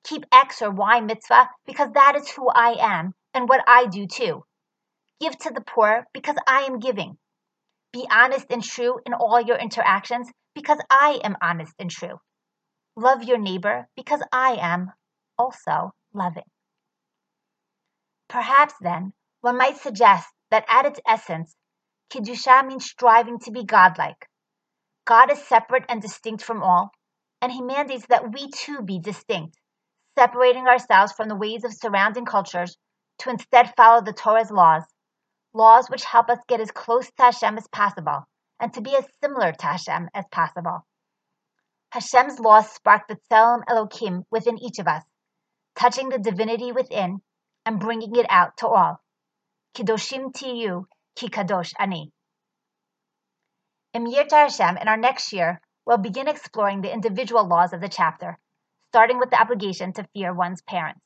Keep 0.04 0.26
X 0.30 0.62
or 0.62 0.70
Y 0.70 1.00
mitzvah 1.00 1.50
because 1.64 1.90
that 1.92 2.16
is 2.16 2.28
who 2.30 2.48
I 2.48 2.76
am 2.78 3.14
and 3.32 3.48
what 3.48 3.64
I 3.66 3.86
do 3.86 4.06
too. 4.06 4.44
Give 5.20 5.36
to 5.38 5.50
the 5.50 5.60
poor 5.62 6.06
because 6.12 6.36
I 6.46 6.62
am 6.62 6.78
giving. 6.78 7.18
Be 7.92 8.06
honest 8.10 8.46
and 8.50 8.62
true 8.62 9.00
in 9.06 9.14
all 9.14 9.40
your 9.40 9.56
interactions 9.56 10.30
because 10.54 10.78
I 10.90 11.20
am 11.24 11.36
honest 11.40 11.74
and 11.78 11.90
true. 11.90 12.20
Love 12.96 13.22
your 13.22 13.38
neighbor 13.38 13.88
because 13.96 14.22
I 14.30 14.56
am 14.60 14.92
also 15.38 15.92
loving. 16.12 16.50
Perhaps 18.28 18.74
then, 18.80 19.12
one 19.40 19.56
might 19.56 19.76
suggest 19.76 20.28
that 20.50 20.64
at 20.68 20.86
its 20.86 21.00
essence, 21.06 21.54
Kiddusha 22.10 22.66
means 22.66 22.84
striving 22.84 23.38
to 23.40 23.50
be 23.50 23.64
godlike. 23.64 24.28
God 25.04 25.30
is 25.30 25.46
separate 25.46 25.84
and 25.88 26.02
distinct 26.02 26.42
from 26.42 26.62
all, 26.62 26.90
and 27.40 27.52
He 27.52 27.62
mandates 27.62 28.06
that 28.08 28.32
we 28.32 28.50
too 28.50 28.82
be 28.82 28.98
distinct, 28.98 29.58
separating 30.18 30.66
ourselves 30.66 31.12
from 31.12 31.28
the 31.28 31.36
ways 31.36 31.64
of 31.64 31.72
surrounding 31.74 32.24
cultures 32.24 32.76
to 33.18 33.30
instead 33.30 33.72
follow 33.76 34.02
the 34.02 34.12
Torah's 34.12 34.50
laws 34.50 34.82
laws 35.56 35.88
which 35.88 36.04
help 36.04 36.28
us 36.28 36.38
get 36.46 36.60
as 36.60 36.70
close 36.70 37.06
to 37.06 37.22
Hashem 37.22 37.56
as 37.56 37.66
possible 37.68 38.28
and 38.60 38.72
to 38.74 38.80
be 38.82 38.94
as 38.94 39.06
similar 39.22 39.52
to 39.52 39.66
Hashem 39.66 40.08
as 40.14 40.24
possible. 40.30 40.86
Hashem's 41.90 42.38
laws 42.38 42.70
spark 42.70 43.08
the 43.08 43.16
Tselem 43.30 43.62
Elokim 43.64 44.24
within 44.30 44.58
each 44.62 44.78
of 44.78 44.86
us, 44.86 45.02
touching 45.78 46.08
the 46.08 46.18
divinity 46.18 46.72
within 46.72 47.20
and 47.64 47.80
bringing 47.80 48.16
it 48.16 48.26
out 48.28 48.56
to 48.58 48.66
all. 48.66 49.00
Kidoshim 49.74 50.32
tiyu 50.32 50.84
ki 51.14 51.28
kadosh 51.28 51.72
ani. 51.78 52.12
In 53.92 54.06
Yirtzeh 54.06 54.48
Hashem, 54.48 54.76
in 54.78 54.88
our 54.88 54.96
next 54.96 55.32
year, 55.32 55.60
we'll 55.86 55.98
begin 55.98 56.28
exploring 56.28 56.80
the 56.80 56.92
individual 56.92 57.46
laws 57.46 57.72
of 57.72 57.80
the 57.80 57.88
chapter, 57.88 58.38
starting 58.88 59.18
with 59.18 59.30
the 59.30 59.40
obligation 59.40 59.92
to 59.94 60.08
fear 60.12 60.34
one's 60.34 60.62
parents. 60.62 61.00